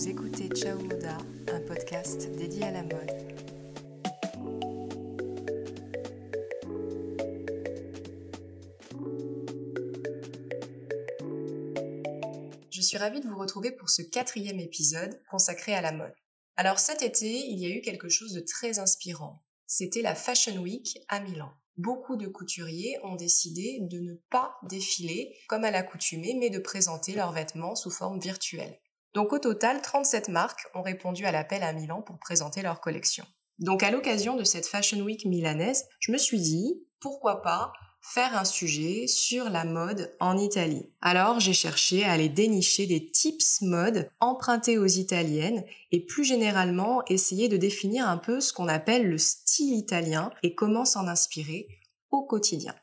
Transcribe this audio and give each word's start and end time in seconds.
Vous 0.00 0.08
écoutez 0.08 0.48
Ciao 0.48 0.78
Moda, 0.78 1.18
un 1.52 1.60
podcast 1.60 2.34
dédié 2.34 2.64
à 2.64 2.70
la 2.70 2.82
mode. 2.82 3.10
Je 12.70 12.80
suis 12.80 12.96
ravie 12.96 13.20
de 13.20 13.28
vous 13.28 13.36
retrouver 13.36 13.72
pour 13.72 13.90
ce 13.90 14.00
quatrième 14.00 14.58
épisode 14.58 15.20
consacré 15.30 15.74
à 15.74 15.82
la 15.82 15.92
mode. 15.92 16.14
Alors 16.56 16.78
cet 16.78 17.02
été, 17.02 17.28
il 17.28 17.60
y 17.60 17.66
a 17.66 17.76
eu 17.76 17.82
quelque 17.82 18.08
chose 18.08 18.32
de 18.32 18.40
très 18.40 18.78
inspirant. 18.78 19.44
C'était 19.66 20.00
la 20.00 20.14
Fashion 20.14 20.56
Week 20.62 20.98
à 21.08 21.20
Milan 21.20 21.52
beaucoup 21.76 22.16
de 22.16 22.26
couturiers 22.26 22.98
ont 23.04 23.16
décidé 23.16 23.78
de 23.80 24.00
ne 24.00 24.14
pas 24.30 24.54
défiler 24.68 25.34
comme 25.48 25.64
à 25.64 25.70
l'accoutumée, 25.70 26.36
mais 26.38 26.50
de 26.50 26.58
présenter 26.58 27.14
leurs 27.14 27.32
vêtements 27.32 27.74
sous 27.74 27.90
forme 27.90 28.20
virtuelle. 28.20 28.78
Donc 29.14 29.32
au 29.32 29.38
total, 29.38 29.82
37 29.82 30.28
marques 30.28 30.66
ont 30.74 30.82
répondu 30.82 31.24
à 31.24 31.32
l'appel 31.32 31.62
à 31.62 31.72
Milan 31.72 32.02
pour 32.02 32.18
présenter 32.18 32.62
leur 32.62 32.80
collection. 32.80 33.24
Donc 33.58 33.82
à 33.82 33.90
l'occasion 33.90 34.36
de 34.36 34.44
cette 34.44 34.66
Fashion 34.66 35.00
Week 35.00 35.24
milanaise, 35.26 35.84
je 35.98 36.12
me 36.12 36.18
suis 36.18 36.40
dit, 36.40 36.82
pourquoi 37.00 37.42
pas 37.42 37.72
faire 38.02 38.36
un 38.36 38.44
sujet 38.44 39.06
sur 39.06 39.50
la 39.50 39.64
mode 39.64 40.14
en 40.20 40.38
Italie. 40.38 40.90
Alors 41.02 41.38
j'ai 41.38 41.52
cherché 41.52 42.04
à 42.04 42.12
aller 42.12 42.28
dénicher 42.28 42.86
des 42.86 43.10
tips 43.10 43.60
mode 43.60 44.08
empruntés 44.20 44.78
aux 44.78 44.86
italiennes 44.86 45.64
et 45.92 46.00
plus 46.04 46.24
généralement 46.24 47.02
essayer 47.08 47.48
de 47.48 47.56
définir 47.56 48.08
un 48.08 48.16
peu 48.16 48.40
ce 48.40 48.52
qu'on 48.52 48.68
appelle 48.68 49.08
le 49.08 49.18
style 49.18 49.74
italien 49.74 50.30
et 50.42 50.54
comment 50.54 50.84
s'en 50.84 51.08
inspirer 51.08 51.68
au 52.10 52.22
quotidien. 52.22 52.74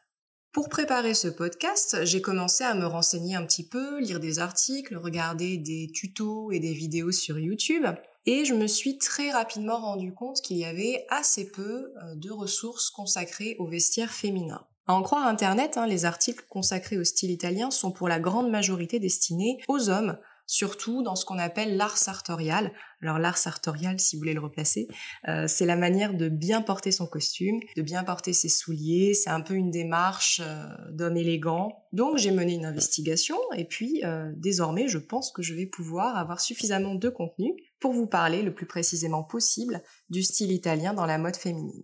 Pour 0.57 0.69
préparer 0.69 1.13
ce 1.13 1.27
podcast, 1.27 2.03
j'ai 2.03 2.19
commencé 2.19 2.63
à 2.63 2.73
me 2.73 2.87
renseigner 2.87 3.35
un 3.35 3.45
petit 3.45 3.63
peu, 3.63 3.99
lire 3.99 4.19
des 4.19 4.39
articles, 4.39 4.97
regarder 4.97 5.57
des 5.57 5.91
tutos 5.93 6.51
et 6.51 6.59
des 6.59 6.73
vidéos 6.73 7.11
sur 7.11 7.37
YouTube. 7.37 7.85
Et 8.25 8.43
je 8.43 8.55
me 8.55 8.65
suis 8.65 8.97
très 8.97 9.29
rapidement 9.29 9.77
rendu 9.77 10.15
compte 10.15 10.41
qu'il 10.41 10.57
y 10.57 10.65
avait 10.65 11.05
assez 11.11 11.51
peu 11.51 11.93
euh, 12.01 12.15
de 12.15 12.31
ressources 12.31 12.89
consacrées 12.89 13.55
au 13.59 13.67
vestiaire 13.67 14.11
féminin. 14.11 14.65
À 14.87 14.95
en 14.95 15.03
croire 15.03 15.27
Internet, 15.27 15.77
hein, 15.77 15.85
les 15.85 16.05
articles 16.05 16.43
consacrés 16.49 16.97
au 16.97 17.03
style 17.03 17.29
italien 17.29 17.69
sont 17.69 17.91
pour 17.91 18.07
la 18.07 18.19
grande 18.19 18.49
majorité 18.49 18.99
destinés 18.99 19.59
aux 19.67 19.89
hommes, 19.89 20.17
surtout 20.47 21.03
dans 21.03 21.15
ce 21.15 21.25
qu'on 21.25 21.37
appelle 21.37 21.75
l'art 21.75 21.97
sartorial. 21.97 22.71
Alors 23.01 23.19
l'art 23.19 23.37
sartorial, 23.37 23.99
si 23.99 24.15
vous 24.15 24.21
voulez 24.21 24.33
le 24.33 24.39
replacer, 24.39 24.87
euh, 25.27 25.45
c'est 25.47 25.65
la 25.65 25.75
manière 25.75 26.13
de 26.13 26.29
bien 26.29 26.61
porter 26.61 26.91
son 26.91 27.05
costume, 27.05 27.59
de 27.75 27.81
bien 27.81 28.03
porter 28.03 28.33
ses 28.33 28.49
souliers, 28.49 29.13
c'est 29.13 29.29
un 29.29 29.41
peu 29.41 29.53
une 29.53 29.69
démarche 29.69 30.41
euh, 30.43 30.65
d'homme 30.91 31.17
élégant. 31.17 31.85
Donc 31.91 32.17
j'ai 32.17 32.31
mené 32.31 32.53
une 32.53 32.65
investigation 32.65 33.37
et 33.55 33.65
puis 33.65 34.03
euh, 34.03 34.31
désormais 34.37 34.87
je 34.87 34.97
pense 34.97 35.31
que 35.31 35.43
je 35.43 35.53
vais 35.53 35.67
pouvoir 35.67 36.17
avoir 36.17 36.39
suffisamment 36.39 36.95
de 36.95 37.09
contenu 37.09 37.53
pour 37.79 37.91
vous 37.91 38.07
parler 38.07 38.41
le 38.41 38.53
plus 38.53 38.65
précisément 38.65 39.23
possible 39.23 39.83
du 40.09 40.23
style 40.23 40.51
italien 40.51 40.93
dans 40.93 41.05
la 41.05 41.17
mode 41.17 41.35
féminine. 41.35 41.83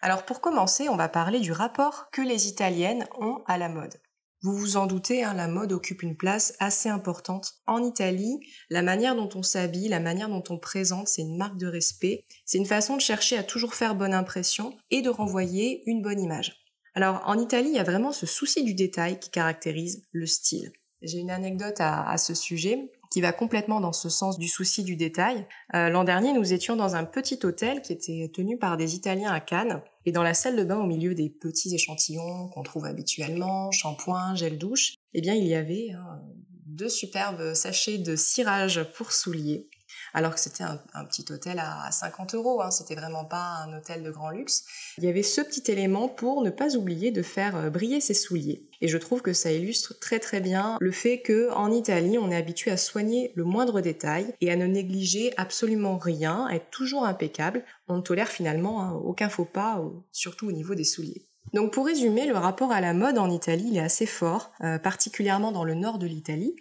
Alors 0.00 0.24
pour 0.24 0.40
commencer, 0.40 0.88
on 0.88 0.96
va 0.96 1.08
parler 1.08 1.40
du 1.40 1.52
rapport 1.52 2.08
que 2.12 2.22
les 2.22 2.48
Italiennes 2.48 3.06
ont 3.20 3.42
à 3.46 3.58
la 3.58 3.68
mode. 3.68 3.94
Vous 4.42 4.56
vous 4.56 4.76
en 4.76 4.86
doutez, 4.86 5.24
hein, 5.24 5.34
la 5.34 5.48
mode 5.48 5.72
occupe 5.72 6.02
une 6.02 6.16
place 6.16 6.54
assez 6.60 6.88
importante. 6.88 7.54
En 7.66 7.82
Italie, 7.82 8.38
la 8.70 8.82
manière 8.82 9.16
dont 9.16 9.28
on 9.34 9.42
s'habille, 9.42 9.88
la 9.88 9.98
manière 9.98 10.28
dont 10.28 10.44
on 10.48 10.58
présente, 10.58 11.08
c'est 11.08 11.22
une 11.22 11.36
marque 11.36 11.56
de 11.56 11.66
respect. 11.66 12.24
C'est 12.44 12.58
une 12.58 12.66
façon 12.66 12.94
de 12.94 13.00
chercher 13.00 13.36
à 13.36 13.42
toujours 13.42 13.74
faire 13.74 13.96
bonne 13.96 14.14
impression 14.14 14.76
et 14.92 15.02
de 15.02 15.10
renvoyer 15.10 15.82
une 15.86 16.02
bonne 16.02 16.20
image. 16.20 16.56
Alors 16.94 17.22
en 17.26 17.36
Italie, 17.38 17.70
il 17.70 17.76
y 17.76 17.80
a 17.80 17.84
vraiment 17.84 18.12
ce 18.12 18.26
souci 18.26 18.62
du 18.62 18.74
détail 18.74 19.18
qui 19.18 19.30
caractérise 19.30 20.06
le 20.12 20.26
style. 20.26 20.72
J'ai 21.02 21.18
une 21.18 21.30
anecdote 21.30 21.76
à, 21.78 22.16
ce 22.18 22.34
sujet 22.34 22.90
qui 23.10 23.20
va 23.20 23.32
complètement 23.32 23.80
dans 23.80 23.92
ce 23.92 24.08
sens 24.08 24.38
du 24.38 24.48
souci 24.48 24.82
du 24.82 24.96
détail. 24.96 25.46
Euh, 25.74 25.88
l'an 25.88 26.04
dernier, 26.04 26.32
nous 26.32 26.52
étions 26.52 26.76
dans 26.76 26.96
un 26.96 27.04
petit 27.04 27.38
hôtel 27.44 27.82
qui 27.82 27.92
était 27.92 28.30
tenu 28.34 28.58
par 28.58 28.76
des 28.76 28.94
Italiens 28.94 29.32
à 29.32 29.40
Cannes. 29.40 29.80
Et 30.08 30.10
dans 30.10 30.22
la 30.22 30.32
salle 30.32 30.56
de 30.56 30.64
bain, 30.64 30.78
au 30.78 30.86
milieu 30.86 31.14
des 31.14 31.28
petits 31.28 31.74
échantillons 31.74 32.48
qu'on 32.48 32.62
trouve 32.62 32.86
habituellement, 32.86 33.70
shampoing, 33.72 34.34
gel 34.36 34.56
douche, 34.56 34.94
eh 35.12 35.20
bien, 35.20 35.34
il 35.34 35.46
y 35.46 35.54
avait 35.54 35.90
hein, 35.90 36.22
deux 36.64 36.88
superbes 36.88 37.52
sachets 37.52 37.98
de 37.98 38.16
cirage 38.16 38.82
pour 38.94 39.12
souliers 39.12 39.68
alors 40.14 40.34
que 40.34 40.40
c'était 40.40 40.64
un, 40.64 41.04
petit 41.04 41.24
hôtel 41.30 41.58
à 41.58 41.90
50 41.90 42.34
euros, 42.34 42.60
hein, 42.60 42.70
c'était 42.70 42.94
vraiment 42.94 43.24
pas 43.24 43.64
un 43.66 43.76
hôtel 43.76 44.02
de 44.02 44.10
grand 44.10 44.30
luxe. 44.30 44.64
Il 44.98 45.04
y 45.04 45.08
avait 45.08 45.22
ce 45.22 45.40
petit 45.40 45.70
élément 45.70 46.08
pour 46.08 46.42
ne 46.42 46.50
pas 46.50 46.76
oublier 46.76 47.10
de 47.10 47.22
faire 47.22 47.56
euh, 47.56 47.70
briller 47.70 48.00
ses 48.00 48.14
souliers. 48.14 48.68
Et 48.80 48.88
je 48.88 48.98
trouve 48.98 49.22
que 49.22 49.32
ça 49.32 49.52
illustre 49.52 49.98
très 49.98 50.18
très 50.18 50.40
bien 50.40 50.76
le 50.80 50.92
fait 50.92 51.20
que 51.20 51.50
en 51.52 51.70
Italie, 51.72 52.18
on 52.18 52.30
est 52.30 52.36
habitué 52.36 52.70
à 52.70 52.76
soigner 52.76 53.32
le 53.34 53.44
moindre 53.44 53.80
détail 53.80 54.34
et 54.40 54.50
à 54.50 54.56
ne 54.56 54.66
négliger 54.66 55.32
absolument 55.36 55.98
rien, 55.98 56.46
à 56.46 56.54
être 56.54 56.70
toujours 56.70 57.04
impeccable. 57.04 57.64
On 57.88 57.96
ne 57.96 58.02
tolère 58.02 58.28
finalement 58.28 58.82
hein, 58.82 58.92
aucun 58.92 59.28
faux 59.28 59.44
pas, 59.44 59.82
surtout 60.12 60.48
au 60.48 60.52
niveau 60.52 60.74
des 60.74 60.84
souliers. 60.84 61.28
Donc 61.54 61.72
pour 61.72 61.86
résumer, 61.86 62.26
le 62.26 62.36
rapport 62.36 62.72
à 62.72 62.80
la 62.80 62.92
mode 62.92 63.18
en 63.18 63.30
Italie, 63.30 63.68
il 63.70 63.76
est 63.76 63.80
assez 63.80 64.06
fort, 64.06 64.52
euh, 64.62 64.78
particulièrement 64.78 65.52
dans 65.52 65.64
le 65.64 65.74
nord 65.74 65.98
de 65.98 66.06
l'Italie 66.06 66.54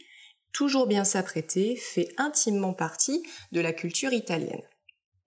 toujours 0.57 0.88
bien 0.88 1.03
s'apprêter 1.03 1.75
fait 1.75 2.09
intimement 2.18 2.73
partie 2.73 3.22
de 3.51 3.62
la 3.62 3.73
culture 3.73 4.12
italienne. 4.12 4.63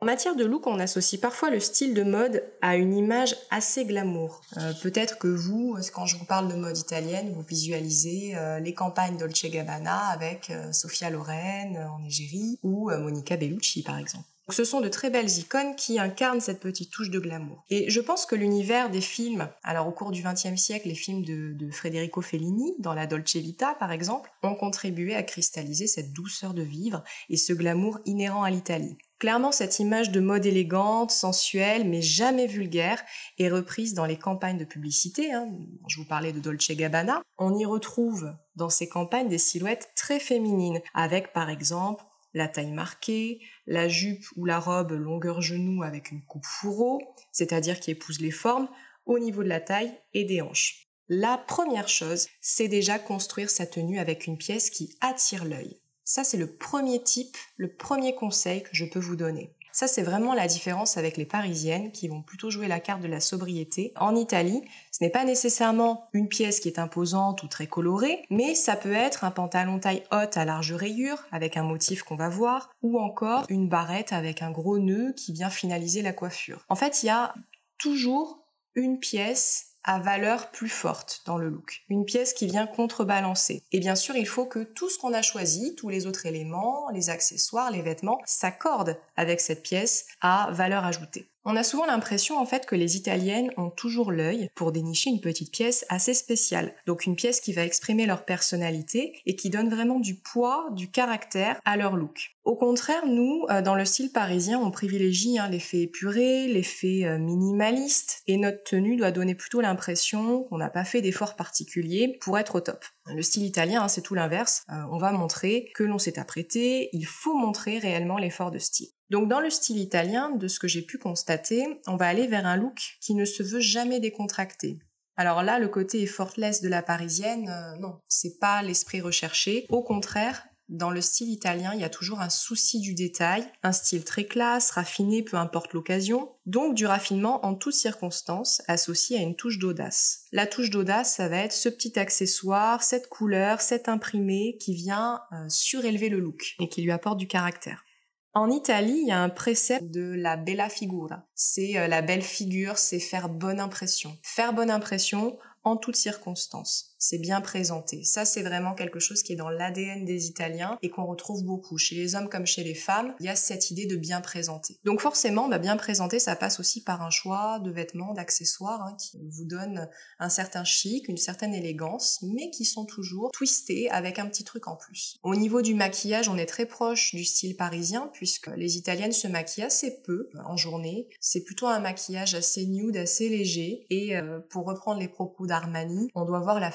En 0.00 0.06
matière 0.06 0.34
de 0.34 0.44
look, 0.44 0.66
on 0.66 0.80
associe 0.80 1.20
parfois 1.20 1.50
le 1.50 1.60
style 1.60 1.94
de 1.94 2.02
mode 2.02 2.42
à 2.62 2.74
une 2.74 2.96
image 2.96 3.36
assez 3.50 3.84
glamour. 3.84 4.40
Euh, 4.56 4.72
peut-être 4.82 5.18
que 5.18 5.28
vous, 5.28 5.78
quand 5.94 6.04
je 6.04 6.16
vous 6.16 6.24
parle 6.24 6.48
de 6.48 6.56
mode 6.56 6.76
italienne, 6.76 7.32
vous 7.32 7.42
visualisez 7.42 8.32
euh, 8.34 8.58
les 8.58 8.74
campagnes 8.74 9.18
Dolce 9.18 9.46
Gabbana 9.46 10.08
avec 10.08 10.50
euh, 10.50 10.72
Sofia 10.72 11.10
Loren 11.10 11.76
en 11.76 12.04
Égérie 12.04 12.58
ou 12.64 12.90
Monica 12.90 13.36
Bellucci 13.36 13.84
par 13.84 13.98
exemple 13.98 14.26
ce 14.48 14.64
sont 14.64 14.80
de 14.80 14.88
très 14.88 15.10
belles 15.10 15.38
icônes 15.38 15.76
qui 15.76 15.98
incarnent 15.98 16.40
cette 16.40 16.60
petite 16.60 16.90
touche 16.90 17.10
de 17.10 17.18
glamour. 17.18 17.64
Et 17.70 17.88
je 17.90 18.00
pense 18.00 18.26
que 18.26 18.34
l'univers 18.34 18.90
des 18.90 19.00
films, 19.00 19.48
alors 19.62 19.86
au 19.86 19.92
cours 19.92 20.10
du 20.10 20.22
XXe 20.22 20.60
siècle, 20.60 20.88
les 20.88 20.94
films 20.94 21.24
de, 21.24 21.52
de, 21.52 21.70
Federico 21.70 22.20
Fellini, 22.20 22.74
dans 22.78 22.94
la 22.94 23.06
Dolce 23.06 23.36
Vita 23.36 23.74
par 23.78 23.92
exemple, 23.92 24.30
ont 24.42 24.54
contribué 24.54 25.14
à 25.14 25.22
cristalliser 25.22 25.86
cette 25.86 26.12
douceur 26.12 26.54
de 26.54 26.62
vivre 26.62 27.04
et 27.28 27.36
ce 27.36 27.52
glamour 27.52 28.00
inhérent 28.06 28.42
à 28.42 28.50
l'Italie. 28.50 28.96
Clairement, 29.20 29.52
cette 29.52 29.78
image 29.80 30.10
de 30.12 30.20
mode 30.20 30.46
élégante, 30.46 31.10
sensuelle, 31.10 31.86
mais 31.86 32.00
jamais 32.00 32.46
vulgaire, 32.46 33.02
est 33.38 33.50
reprise 33.50 33.92
dans 33.92 34.06
les 34.06 34.16
campagnes 34.16 34.56
de 34.56 34.64
publicité. 34.64 35.30
Hein. 35.30 35.50
Je 35.88 35.98
vous 35.98 36.06
parlais 36.06 36.32
de 36.32 36.40
Dolce 36.40 36.70
Gabbana. 36.70 37.20
On 37.36 37.54
y 37.54 37.66
retrouve 37.66 38.32
dans 38.56 38.70
ces 38.70 38.88
campagnes 38.88 39.28
des 39.28 39.36
silhouettes 39.36 39.90
très 39.94 40.20
féminines, 40.20 40.80
avec 40.94 41.34
par 41.34 41.50
exemple 41.50 42.02
la 42.32 42.48
taille 42.48 42.70
marquée, 42.70 43.40
la 43.70 43.88
jupe 43.88 44.26
ou 44.34 44.46
la 44.46 44.58
robe 44.58 44.90
longueur 44.90 45.40
genou 45.40 45.84
avec 45.84 46.10
une 46.10 46.24
coupe 46.24 46.44
fourreau, 46.44 47.00
c'est-à-dire 47.30 47.78
qui 47.78 47.92
épouse 47.92 48.20
les 48.20 48.32
formes, 48.32 48.68
au 49.06 49.20
niveau 49.20 49.44
de 49.44 49.48
la 49.48 49.60
taille 49.60 49.96
et 50.12 50.24
des 50.24 50.42
hanches. 50.42 50.88
La 51.08 51.38
première 51.38 51.88
chose, 51.88 52.26
c'est 52.40 52.66
déjà 52.66 52.98
construire 52.98 53.48
sa 53.48 53.66
tenue 53.66 54.00
avec 54.00 54.26
une 54.26 54.36
pièce 54.36 54.70
qui 54.70 54.96
attire 55.00 55.44
l'œil. 55.44 55.80
Ça, 56.04 56.24
c'est 56.24 56.36
le 56.36 56.56
premier 56.56 57.00
type, 57.00 57.36
le 57.56 57.72
premier 57.72 58.16
conseil 58.16 58.64
que 58.64 58.70
je 58.72 58.84
peux 58.84 58.98
vous 58.98 59.14
donner. 59.14 59.54
Ça, 59.72 59.86
c'est 59.86 60.02
vraiment 60.02 60.34
la 60.34 60.46
différence 60.46 60.96
avec 60.96 61.16
les 61.16 61.24
parisiennes 61.24 61.92
qui 61.92 62.08
vont 62.08 62.22
plutôt 62.22 62.50
jouer 62.50 62.68
la 62.68 62.80
carte 62.80 63.02
de 63.02 63.08
la 63.08 63.20
sobriété. 63.20 63.92
En 63.96 64.16
Italie, 64.16 64.62
ce 64.90 65.02
n'est 65.02 65.10
pas 65.10 65.24
nécessairement 65.24 66.08
une 66.12 66.28
pièce 66.28 66.60
qui 66.60 66.68
est 66.68 66.78
imposante 66.78 67.42
ou 67.42 67.48
très 67.48 67.66
colorée, 67.66 68.22
mais 68.30 68.54
ça 68.54 68.76
peut 68.76 68.92
être 68.92 69.24
un 69.24 69.30
pantalon 69.30 69.78
taille 69.78 70.02
haute 70.12 70.36
à 70.36 70.44
large 70.44 70.72
rayure 70.72 71.24
avec 71.32 71.56
un 71.56 71.62
motif 71.62 72.02
qu'on 72.02 72.16
va 72.16 72.28
voir, 72.28 72.70
ou 72.82 72.98
encore 72.98 73.44
une 73.48 73.68
barrette 73.68 74.12
avec 74.12 74.42
un 74.42 74.50
gros 74.50 74.78
nœud 74.78 75.12
qui 75.16 75.32
vient 75.32 75.50
finaliser 75.50 76.02
la 76.02 76.12
coiffure. 76.12 76.64
En 76.68 76.76
fait, 76.76 77.02
il 77.02 77.06
y 77.06 77.10
a 77.10 77.34
toujours 77.78 78.44
une 78.74 78.98
pièce 78.98 79.69
à 79.84 79.98
valeur 79.98 80.50
plus 80.50 80.68
forte 80.68 81.22
dans 81.26 81.38
le 81.38 81.48
look. 81.48 81.82
Une 81.88 82.04
pièce 82.04 82.34
qui 82.34 82.46
vient 82.46 82.66
contrebalancer. 82.66 83.62
Et 83.72 83.80
bien 83.80 83.94
sûr, 83.94 84.16
il 84.16 84.26
faut 84.26 84.46
que 84.46 84.60
tout 84.60 84.90
ce 84.90 84.98
qu'on 84.98 85.14
a 85.14 85.22
choisi, 85.22 85.74
tous 85.76 85.88
les 85.88 86.06
autres 86.06 86.26
éléments, 86.26 86.88
les 86.92 87.10
accessoires, 87.10 87.70
les 87.70 87.82
vêtements, 87.82 88.20
s'accordent 88.24 88.98
avec 89.16 89.40
cette 89.40 89.62
pièce 89.62 90.06
à 90.20 90.50
valeur 90.52 90.84
ajoutée. 90.84 91.29
On 91.44 91.56
a 91.56 91.62
souvent 91.62 91.86
l'impression 91.86 92.38
en 92.38 92.44
fait 92.44 92.66
que 92.66 92.76
les 92.76 92.96
italiennes 92.96 93.50
ont 93.56 93.70
toujours 93.70 94.12
l'œil 94.12 94.50
pour 94.54 94.72
dénicher 94.72 95.08
une 95.08 95.22
petite 95.22 95.50
pièce 95.50 95.86
assez 95.88 96.12
spéciale. 96.12 96.74
Donc 96.86 97.06
une 97.06 97.16
pièce 97.16 97.40
qui 97.40 97.54
va 97.54 97.64
exprimer 97.64 98.04
leur 98.04 98.26
personnalité 98.26 99.18
et 99.24 99.36
qui 99.36 99.48
donne 99.48 99.70
vraiment 99.70 100.00
du 100.00 100.16
poids, 100.16 100.68
du 100.72 100.90
caractère 100.90 101.58
à 101.64 101.78
leur 101.78 101.96
look. 101.96 102.36
Au 102.44 102.56
contraire, 102.56 103.06
nous, 103.06 103.46
euh, 103.48 103.62
dans 103.62 103.74
le 103.74 103.86
style 103.86 104.12
parisien, 104.12 104.58
on 104.58 104.70
privilégie 104.70 105.38
hein, 105.38 105.48
l'effet 105.48 105.80
épuré, 105.82 106.46
l'effet 106.46 107.04
euh, 107.04 107.18
minimaliste, 107.18 108.22
et 108.26 108.36
notre 108.36 108.62
tenue 108.64 108.96
doit 108.96 109.10
donner 109.10 109.34
plutôt 109.34 109.60
l'impression 109.60 110.44
qu'on 110.44 110.58
n'a 110.58 110.70
pas 110.70 110.84
fait 110.84 111.00
d'efforts 111.00 111.36
particuliers 111.36 112.18
pour 112.20 112.38
être 112.38 112.56
au 112.56 112.60
top. 112.60 112.84
Le 113.06 113.22
style 113.22 113.44
italien, 113.44 113.82
hein, 113.82 113.88
c'est 113.88 114.02
tout 114.02 114.14
l'inverse. 114.14 114.64
Euh, 114.70 114.82
on 114.90 114.98
va 114.98 115.12
montrer 115.12 115.70
que 115.74 115.84
l'on 115.84 115.98
s'est 115.98 116.18
apprêté, 116.18 116.90
il 116.92 117.06
faut 117.06 117.34
montrer 117.34 117.78
réellement 117.78 118.18
l'effort 118.18 118.50
de 118.50 118.58
style. 118.58 118.88
Donc 119.10 119.28
dans 119.28 119.40
le 119.40 119.50
style 119.50 119.78
italien, 119.78 120.30
de 120.30 120.48
ce 120.48 120.58
que 120.58 120.68
j'ai 120.68 120.82
pu 120.82 120.96
constater, 120.96 121.80
on 121.86 121.96
va 121.96 122.06
aller 122.06 122.26
vers 122.26 122.46
un 122.46 122.56
look 122.56 122.96
qui 123.00 123.14
ne 123.14 123.24
se 123.24 123.42
veut 123.42 123.60
jamais 123.60 124.00
décontracté. 124.00 124.78
Alors 125.16 125.42
là, 125.42 125.58
le 125.58 125.68
côté 125.68 126.00
effortless 126.00 126.62
de 126.62 126.68
la 126.68 126.82
parisienne, 126.82 127.48
euh, 127.48 127.76
non, 127.78 127.98
c'est 128.08 128.38
pas 128.38 128.62
l'esprit 128.62 129.00
recherché. 129.00 129.66
Au 129.68 129.82
contraire, 129.82 130.46
Dans 130.70 130.92
le 130.92 131.00
style 131.00 131.30
italien, 131.30 131.72
il 131.74 131.80
y 131.80 131.84
a 131.84 131.90
toujours 131.90 132.20
un 132.20 132.30
souci 132.30 132.78
du 132.78 132.94
détail, 132.94 133.44
un 133.64 133.72
style 133.72 134.04
très 134.04 134.24
classe, 134.24 134.70
raffiné, 134.70 135.24
peu 135.24 135.36
importe 135.36 135.72
l'occasion, 135.72 136.30
donc 136.46 136.76
du 136.76 136.86
raffinement 136.86 137.44
en 137.44 137.56
toutes 137.56 137.74
circonstances, 137.74 138.62
associé 138.68 139.18
à 139.18 139.22
une 139.22 139.34
touche 139.34 139.58
d'audace. 139.58 140.26
La 140.30 140.46
touche 140.46 140.70
d'audace, 140.70 141.16
ça 141.16 141.28
va 141.28 141.38
être 141.38 141.52
ce 141.52 141.68
petit 141.68 141.98
accessoire, 141.98 142.84
cette 142.84 143.08
couleur, 143.08 143.60
cet 143.60 143.88
imprimé 143.88 144.58
qui 144.60 144.72
vient 144.74 145.22
euh, 145.32 145.48
surélever 145.48 146.08
le 146.08 146.20
look 146.20 146.54
et 146.60 146.68
qui 146.68 146.82
lui 146.82 146.92
apporte 146.92 147.18
du 147.18 147.26
caractère. 147.26 147.82
En 148.32 148.48
Italie, 148.50 149.00
il 149.02 149.08
y 149.08 149.12
a 149.12 149.20
un 149.20 149.28
précepte 149.28 149.90
de 149.90 150.14
la 150.14 150.36
bella 150.36 150.68
figura. 150.68 151.26
C'est 151.34 151.76
euh, 151.78 151.88
la 151.88 152.00
belle 152.00 152.22
figure, 152.22 152.78
c'est 152.78 153.00
faire 153.00 153.28
bonne 153.28 153.58
impression. 153.58 154.16
Faire 154.22 154.52
bonne 154.52 154.70
impression 154.70 155.36
en 155.64 155.76
toutes 155.76 155.96
circonstances 155.96 156.89
c'est 157.00 157.18
bien 157.18 157.40
présenté. 157.40 158.04
Ça, 158.04 158.24
c'est 158.24 158.42
vraiment 158.42 158.74
quelque 158.74 159.00
chose 159.00 159.22
qui 159.22 159.32
est 159.32 159.36
dans 159.36 159.48
l'ADN 159.48 160.04
des 160.04 160.26
Italiens 160.26 160.78
et 160.82 160.90
qu'on 160.90 161.06
retrouve 161.06 161.42
beaucoup. 161.42 161.78
Chez 161.78 161.96
les 161.96 162.14
hommes 162.14 162.28
comme 162.28 162.46
chez 162.46 162.62
les 162.62 162.74
femmes, 162.74 163.14
il 163.18 163.26
y 163.26 163.30
a 163.30 163.34
cette 163.34 163.70
idée 163.70 163.86
de 163.86 163.96
bien 163.96 164.20
présenter. 164.20 164.78
Donc 164.84 165.00
forcément, 165.00 165.48
bah, 165.48 165.58
bien 165.58 165.76
présenter, 165.76 166.18
ça 166.18 166.36
passe 166.36 166.60
aussi 166.60 166.84
par 166.84 167.02
un 167.02 167.10
choix 167.10 167.58
de 167.58 167.70
vêtements, 167.70 168.12
d'accessoires 168.12 168.82
hein, 168.82 168.96
qui 168.98 169.18
vous 169.30 169.46
donnent 169.46 169.88
un 170.18 170.28
certain 170.28 170.62
chic, 170.62 171.08
une 171.08 171.16
certaine 171.16 171.54
élégance, 171.54 172.22
mais 172.22 172.50
qui 172.50 172.66
sont 172.66 172.84
toujours 172.84 173.30
twistés 173.32 173.90
avec 173.90 174.18
un 174.18 174.26
petit 174.26 174.44
truc 174.44 174.68
en 174.68 174.76
plus. 174.76 175.16
Au 175.22 175.34
niveau 175.34 175.62
du 175.62 175.74
maquillage, 175.74 176.28
on 176.28 176.36
est 176.36 176.46
très 176.46 176.66
proche 176.66 177.14
du 177.14 177.24
style 177.24 177.56
parisien 177.56 178.10
puisque 178.12 178.48
les 178.48 178.76
Italiennes 178.76 179.12
se 179.12 179.26
maquillent 179.26 179.64
assez 179.64 180.02
peu 180.02 180.28
en 180.44 180.58
journée. 180.58 181.08
C'est 181.20 181.44
plutôt 181.44 181.66
un 181.66 181.80
maquillage 181.80 182.34
assez 182.34 182.66
nude, 182.66 182.98
assez 182.98 183.30
léger. 183.30 183.86
Et 183.88 184.16
euh, 184.16 184.40
pour 184.50 184.66
reprendre 184.66 185.00
les 185.00 185.08
propos 185.08 185.46
d'Armani, 185.46 186.10
on 186.14 186.26
doit 186.26 186.40
voir 186.40 186.60
la 186.60 186.70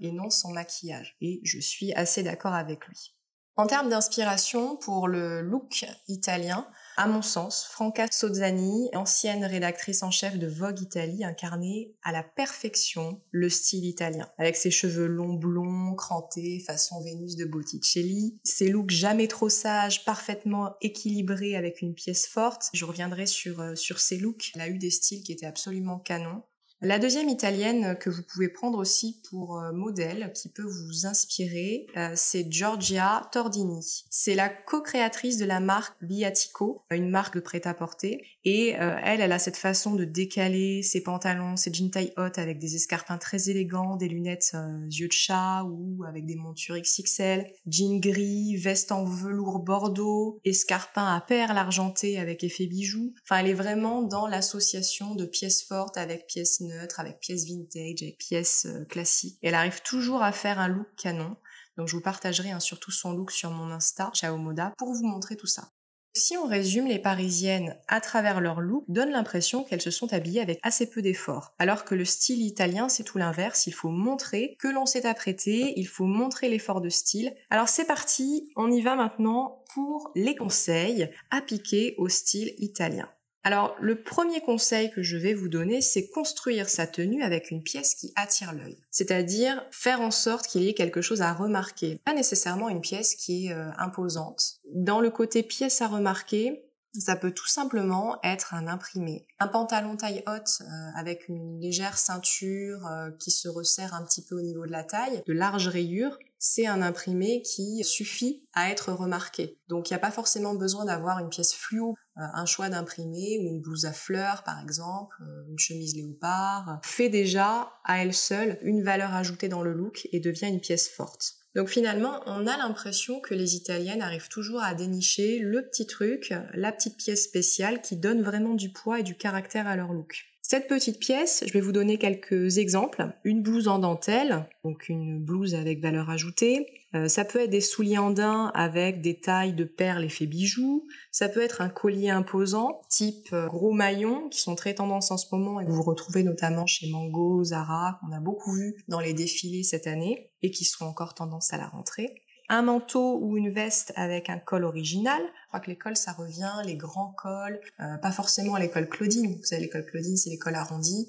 et 0.00 0.12
non 0.12 0.30
son 0.30 0.52
maquillage. 0.52 1.16
Et 1.20 1.40
je 1.44 1.58
suis 1.58 1.92
assez 1.94 2.22
d'accord 2.22 2.54
avec 2.54 2.86
lui. 2.86 3.14
En 3.56 3.68
termes 3.68 3.88
d'inspiration 3.88 4.76
pour 4.76 5.06
le 5.06 5.40
look 5.40 5.84
italien, 6.08 6.66
à 6.96 7.06
mon 7.06 7.22
sens, 7.22 7.68
Franca 7.70 8.08
Sozzani, 8.10 8.90
ancienne 8.94 9.44
rédactrice 9.44 10.02
en 10.02 10.10
chef 10.10 10.40
de 10.40 10.48
Vogue 10.48 10.80
Italie, 10.80 11.24
incarnait 11.24 11.94
à 12.02 12.10
la 12.10 12.24
perfection 12.24 13.20
le 13.30 13.48
style 13.48 13.84
italien, 13.84 14.28
avec 14.38 14.56
ses 14.56 14.72
cheveux 14.72 15.06
longs 15.06 15.34
blonds, 15.34 15.94
crantés, 15.94 16.64
façon 16.66 17.00
Vénus 17.04 17.36
de 17.36 17.44
Botticelli, 17.44 18.40
ses 18.42 18.70
looks 18.70 18.90
jamais 18.90 19.28
trop 19.28 19.48
sages, 19.48 20.04
parfaitement 20.04 20.74
équilibrés 20.80 21.54
avec 21.54 21.80
une 21.80 21.94
pièce 21.94 22.26
forte. 22.26 22.70
Je 22.74 22.84
reviendrai 22.84 23.26
sur, 23.26 23.60
euh, 23.60 23.76
sur 23.76 24.00
ses 24.00 24.18
looks. 24.18 24.50
Elle 24.56 24.62
a 24.62 24.68
eu 24.68 24.78
des 24.78 24.90
styles 24.90 25.22
qui 25.22 25.30
étaient 25.30 25.46
absolument 25.46 26.00
canons. 26.00 26.42
La 26.84 26.98
deuxième 26.98 27.30
italienne 27.30 27.96
que 27.98 28.10
vous 28.10 28.22
pouvez 28.22 28.50
prendre 28.50 28.76
aussi 28.76 29.22
pour 29.30 29.56
euh, 29.56 29.72
modèle, 29.72 30.30
qui 30.34 30.50
peut 30.50 30.66
vous 30.66 31.06
inspirer, 31.06 31.86
euh, 31.96 32.12
c'est 32.14 32.46
Giorgia 32.52 33.26
Tordini. 33.32 34.04
C'est 34.10 34.34
la 34.34 34.50
co-créatrice 34.50 35.38
de 35.38 35.46
la 35.46 35.60
marque 35.60 35.96
Biatico, 36.04 36.84
une 36.90 37.08
marque 37.08 37.36
de 37.36 37.40
prêt-à-porter. 37.40 38.22
Et 38.44 38.78
euh, 38.78 38.96
elle, 39.02 39.22
elle 39.22 39.32
a 39.32 39.38
cette 39.38 39.56
façon 39.56 39.94
de 39.94 40.04
décaler 40.04 40.82
ses 40.82 41.02
pantalons, 41.02 41.56
ses 41.56 41.72
jeans 41.72 41.90
taille 41.90 42.12
haute 42.18 42.36
avec 42.36 42.58
des 42.58 42.76
escarpins 42.76 43.16
très 43.16 43.48
élégants, 43.48 43.96
des 43.96 44.08
lunettes 44.08 44.54
yeux 44.90 45.08
de 45.08 45.12
chat 45.12 45.64
ou 45.64 46.04
avec 46.06 46.26
des 46.26 46.36
montures 46.36 46.76
XXL, 46.78 47.46
jeans 47.66 47.98
gris, 47.98 48.56
veste 48.56 48.92
en 48.92 49.04
velours 49.04 49.60
bordeaux, 49.60 50.38
escarpins 50.44 51.16
à 51.16 51.22
perles 51.22 51.56
argentées 51.56 52.18
avec 52.18 52.44
effet 52.44 52.66
bijoux. 52.66 53.14
Enfin, 53.22 53.38
elle 53.38 53.48
est 53.48 53.54
vraiment 53.54 54.02
dans 54.02 54.26
l'association 54.26 55.14
de 55.14 55.24
pièces 55.24 55.62
fortes 55.62 55.96
avec 55.96 56.26
pièces 56.26 56.60
avec 56.96 57.20
pièces 57.20 57.46
vintage, 57.46 58.02
avec 58.02 58.18
pièces 58.18 58.66
euh, 58.66 58.84
classiques. 58.84 59.38
elle 59.42 59.54
arrive 59.54 59.82
toujours 59.82 60.22
à 60.22 60.32
faire 60.32 60.58
un 60.58 60.68
look 60.68 60.88
canon. 60.96 61.36
Donc 61.76 61.88
je 61.88 61.96
vous 61.96 62.02
partagerai 62.02 62.50
hein, 62.50 62.60
surtout 62.60 62.92
son 62.92 63.12
look 63.12 63.30
sur 63.30 63.50
mon 63.50 63.70
Insta, 63.70 64.10
Ciao 64.14 64.36
Moda, 64.36 64.72
pour 64.78 64.92
vous 64.92 65.06
montrer 65.06 65.36
tout 65.36 65.46
ça. 65.46 65.70
Si 66.16 66.36
on 66.36 66.46
résume, 66.46 66.86
les 66.86 67.00
Parisiennes, 67.00 67.76
à 67.88 68.00
travers 68.00 68.40
leur 68.40 68.60
look, 68.60 68.84
donnent 68.86 69.10
l'impression 69.10 69.64
qu'elles 69.64 69.80
se 69.80 69.90
sont 69.90 70.12
habillées 70.12 70.40
avec 70.40 70.60
assez 70.62 70.88
peu 70.88 71.02
d'efforts. 71.02 71.54
Alors 71.58 71.84
que 71.84 71.96
le 71.96 72.04
style 72.04 72.40
italien, 72.40 72.88
c'est 72.88 73.02
tout 73.02 73.18
l'inverse. 73.18 73.66
Il 73.66 73.74
faut 73.74 73.88
montrer 73.88 74.54
que 74.60 74.68
l'on 74.68 74.86
s'est 74.86 75.06
apprêté, 75.06 75.74
il 75.76 75.88
faut 75.88 76.06
montrer 76.06 76.48
l'effort 76.48 76.80
de 76.80 76.88
style. 76.88 77.34
Alors 77.50 77.68
c'est 77.68 77.86
parti, 77.86 78.48
on 78.54 78.70
y 78.70 78.80
va 78.80 78.94
maintenant 78.94 79.64
pour 79.74 80.12
les 80.14 80.36
conseils 80.36 81.10
appliqués 81.32 81.96
au 81.98 82.08
style 82.08 82.54
italien. 82.58 83.08
Alors, 83.46 83.76
le 83.78 84.00
premier 84.00 84.40
conseil 84.40 84.90
que 84.90 85.02
je 85.02 85.18
vais 85.18 85.34
vous 85.34 85.48
donner, 85.48 85.82
c'est 85.82 86.08
construire 86.08 86.70
sa 86.70 86.86
tenue 86.86 87.22
avec 87.22 87.50
une 87.50 87.62
pièce 87.62 87.94
qui 87.94 88.10
attire 88.16 88.54
l'œil. 88.54 88.78
C'est-à-dire 88.90 89.62
faire 89.70 90.00
en 90.00 90.10
sorte 90.10 90.46
qu'il 90.46 90.62
y 90.62 90.68
ait 90.68 90.74
quelque 90.74 91.02
chose 91.02 91.20
à 91.20 91.34
remarquer. 91.34 92.00
Pas 92.06 92.14
nécessairement 92.14 92.70
une 92.70 92.80
pièce 92.80 93.14
qui 93.14 93.46
est 93.46 93.52
euh, 93.52 93.68
imposante. 93.76 94.60
Dans 94.72 95.00
le 95.00 95.10
côté 95.10 95.42
pièce 95.42 95.82
à 95.82 95.88
remarquer, 95.88 96.63
ça 97.00 97.16
peut 97.16 97.32
tout 97.32 97.46
simplement 97.46 98.18
être 98.22 98.54
un 98.54 98.66
imprimé. 98.66 99.26
Un 99.40 99.48
pantalon 99.48 99.96
taille 99.96 100.22
haute 100.26 100.62
euh, 100.62 100.90
avec 100.96 101.28
une 101.28 101.60
légère 101.60 101.98
ceinture 101.98 102.86
euh, 102.86 103.10
qui 103.18 103.30
se 103.30 103.48
resserre 103.48 103.94
un 103.94 104.04
petit 104.04 104.24
peu 104.24 104.36
au 104.36 104.42
niveau 104.42 104.66
de 104.66 104.70
la 104.70 104.84
taille, 104.84 105.22
de 105.26 105.32
larges 105.32 105.68
rayures, 105.68 106.18
c'est 106.38 106.66
un 106.66 106.82
imprimé 106.82 107.42
qui 107.42 107.82
suffit 107.84 108.46
à 108.52 108.70
être 108.70 108.92
remarqué. 108.92 109.58
Donc 109.68 109.90
il 109.90 109.94
n'y 109.94 109.96
a 109.96 110.00
pas 110.00 110.10
forcément 110.10 110.54
besoin 110.54 110.84
d'avoir 110.84 111.18
une 111.18 111.30
pièce 111.30 111.54
fluo, 111.54 111.94
euh, 112.16 112.22
un 112.34 112.46
choix 112.46 112.68
d'imprimé 112.68 113.38
ou 113.40 113.48
une 113.48 113.60
blouse 113.60 113.86
à 113.86 113.92
fleurs 113.92 114.42
par 114.44 114.60
exemple, 114.60 115.16
une 115.48 115.58
chemise 115.58 115.96
léopard, 115.96 116.80
fait 116.82 117.08
déjà 117.08 117.72
à 117.84 118.02
elle 118.02 118.14
seule 118.14 118.58
une 118.62 118.84
valeur 118.84 119.14
ajoutée 119.14 119.48
dans 119.48 119.62
le 119.62 119.72
look 119.72 120.08
et 120.12 120.20
devient 120.20 120.48
une 120.48 120.60
pièce 120.60 120.88
forte. 120.88 121.43
Donc 121.54 121.68
finalement, 121.68 122.20
on 122.26 122.46
a 122.46 122.56
l'impression 122.56 123.20
que 123.20 123.34
les 123.34 123.54
Italiennes 123.54 124.02
arrivent 124.02 124.28
toujours 124.28 124.62
à 124.62 124.74
dénicher 124.74 125.38
le 125.38 125.64
petit 125.66 125.86
truc, 125.86 126.34
la 126.52 126.72
petite 126.72 126.96
pièce 126.96 127.24
spéciale 127.24 127.80
qui 127.80 127.96
donne 127.96 128.22
vraiment 128.22 128.54
du 128.54 128.70
poids 128.70 129.00
et 129.00 129.04
du 129.04 129.16
caractère 129.16 129.68
à 129.68 129.76
leur 129.76 129.92
look. 129.92 130.26
Cette 130.46 130.68
petite 130.68 130.98
pièce, 130.98 131.42
je 131.46 131.52
vais 131.54 131.62
vous 131.62 131.72
donner 131.72 131.96
quelques 131.96 132.58
exemples. 132.58 133.08
Une 133.24 133.42
blouse 133.42 133.66
en 133.66 133.78
dentelle, 133.78 134.46
donc 134.62 134.90
une 134.90 135.18
blouse 135.18 135.54
avec 135.54 135.80
valeur 135.80 136.10
ajoutée. 136.10 136.66
Euh, 136.94 137.08
ça 137.08 137.24
peut 137.24 137.40
être 137.40 137.50
des 137.50 137.62
souliers 137.62 137.96
en 137.96 138.10
daim 138.10 138.52
avec 138.54 139.00
des 139.00 139.18
tailles 139.18 139.54
de 139.54 139.64
perles 139.64 140.04
effet 140.04 140.26
bijoux. 140.26 140.86
Ça 141.10 141.30
peut 141.30 141.40
être 141.40 141.62
un 141.62 141.70
collier 141.70 142.10
imposant, 142.10 142.82
type 142.90 143.28
euh, 143.32 143.46
gros 143.46 143.72
maillon, 143.72 144.28
qui 144.28 144.40
sont 144.40 144.54
très 144.54 144.74
tendance 144.74 145.10
en 145.10 145.16
ce 145.16 145.34
moment 145.34 145.60
et 145.60 145.64
que 145.64 145.70
vous 145.70 145.82
retrouvez 145.82 146.22
notamment 146.22 146.66
chez 146.66 146.90
Mango, 146.90 147.42
Zara, 147.42 147.98
qu'on 148.00 148.12
a 148.12 148.20
beaucoup 148.20 148.52
vu 148.52 148.76
dans 148.86 149.00
les 149.00 149.14
défilés 149.14 149.62
cette 149.62 149.86
année 149.86 150.30
et 150.44 150.50
qui 150.50 150.64
seront 150.64 150.86
encore 150.86 151.14
tendance 151.14 151.52
à 151.52 151.56
la 151.56 151.66
rentrée 151.66 152.14
un 152.48 152.62
manteau 152.62 153.18
ou 153.20 153.36
une 153.36 153.50
veste 153.50 153.92
avec 153.96 154.28
un 154.28 154.38
col 154.38 154.64
original. 154.64 155.20
Je 155.22 155.48
crois 155.48 155.60
que 155.60 155.70
l'école, 155.70 155.96
ça 155.96 156.12
revient, 156.12 156.52
les 156.64 156.76
grands 156.76 157.14
cols, 157.16 157.60
euh, 157.80 157.96
pas 157.98 158.12
forcément 158.12 158.56
l'école 158.56 158.88
Claudine. 158.88 159.36
Vous 159.36 159.44
savez, 159.44 159.62
l'école 159.62 159.86
Claudine, 159.86 160.16
c'est 160.16 160.30
l'école 160.30 160.54
arrondie. 160.54 161.06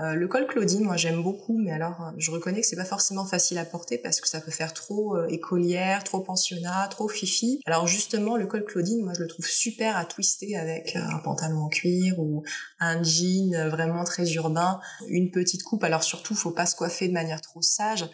Euh, 0.00 0.14
le 0.14 0.26
col 0.26 0.48
Claudine, 0.48 0.82
moi 0.82 0.96
j'aime 0.96 1.22
beaucoup, 1.22 1.56
mais 1.56 1.70
alors 1.70 2.02
euh, 2.02 2.10
je 2.18 2.32
reconnais 2.32 2.60
que 2.60 2.66
c'est 2.66 2.74
pas 2.74 2.84
forcément 2.84 3.24
facile 3.24 3.58
à 3.58 3.64
porter 3.64 3.96
parce 3.96 4.20
que 4.20 4.26
ça 4.26 4.40
peut 4.40 4.50
faire 4.50 4.74
trop 4.74 5.16
écolière, 5.26 6.02
trop 6.02 6.18
pensionnat, 6.18 6.88
trop 6.88 7.06
fifi. 7.06 7.60
Alors 7.64 7.86
justement, 7.86 8.36
le 8.36 8.48
col 8.48 8.64
Claudine, 8.64 9.04
moi 9.04 9.12
je 9.16 9.22
le 9.22 9.28
trouve 9.28 9.46
super 9.46 9.96
à 9.96 10.04
twister 10.04 10.56
avec 10.56 10.96
un 10.96 11.18
pantalon 11.18 11.60
en 11.60 11.68
cuir 11.68 12.18
ou 12.18 12.42
un 12.80 13.04
jean 13.04 13.68
vraiment 13.68 14.02
très 14.02 14.32
urbain, 14.32 14.80
une 15.06 15.30
petite 15.30 15.62
coupe. 15.62 15.84
Alors 15.84 16.02
surtout, 16.02 16.34
faut 16.34 16.50
pas 16.50 16.66
se 16.66 16.74
coiffer 16.74 17.06
de 17.06 17.12
manière 17.12 17.40
trop 17.40 17.62
sage 17.62 18.04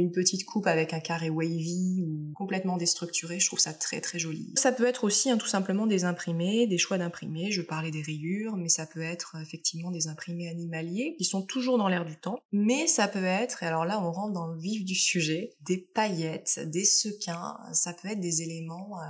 une 0.00 0.12
petite 0.12 0.44
coupe 0.44 0.66
avec 0.66 0.92
un 0.92 1.00
carré 1.00 1.30
wavy 1.30 2.04
ou 2.06 2.32
complètement 2.34 2.76
déstructuré, 2.76 3.40
je 3.40 3.46
trouve 3.46 3.58
ça 3.58 3.72
très 3.72 4.00
très 4.00 4.18
joli. 4.18 4.52
Ça 4.56 4.72
peut 4.72 4.86
être 4.86 5.04
aussi 5.04 5.30
hein, 5.30 5.38
tout 5.38 5.46
simplement 5.46 5.86
des 5.86 6.04
imprimés, 6.04 6.66
des 6.66 6.78
choix 6.78 6.98
d'imprimés, 6.98 7.50
je 7.50 7.62
parlais 7.62 7.90
des 7.90 8.02
rayures, 8.02 8.56
mais 8.56 8.68
ça 8.68 8.86
peut 8.86 9.02
être 9.02 9.36
effectivement 9.40 9.90
des 9.90 10.08
imprimés 10.08 10.48
animaliers 10.48 11.14
qui 11.18 11.24
sont 11.24 11.42
toujours 11.42 11.78
dans 11.78 11.88
l'air 11.88 12.04
du 12.04 12.16
temps, 12.16 12.38
mais 12.52 12.86
ça 12.86 13.08
peut 13.08 13.24
être, 13.24 13.62
et 13.62 13.66
alors 13.66 13.84
là 13.84 14.00
on 14.02 14.12
rentre 14.12 14.32
dans 14.32 14.46
le 14.46 14.58
vif 14.58 14.84
du 14.84 14.94
sujet, 14.94 15.54
des 15.62 15.78
paillettes, 15.78 16.60
des 16.66 16.84
sequins, 16.84 17.56
ça 17.72 17.92
peut 17.92 18.08
être 18.08 18.20
des 18.20 18.42
éléments 18.42 18.98
euh, 19.00 19.04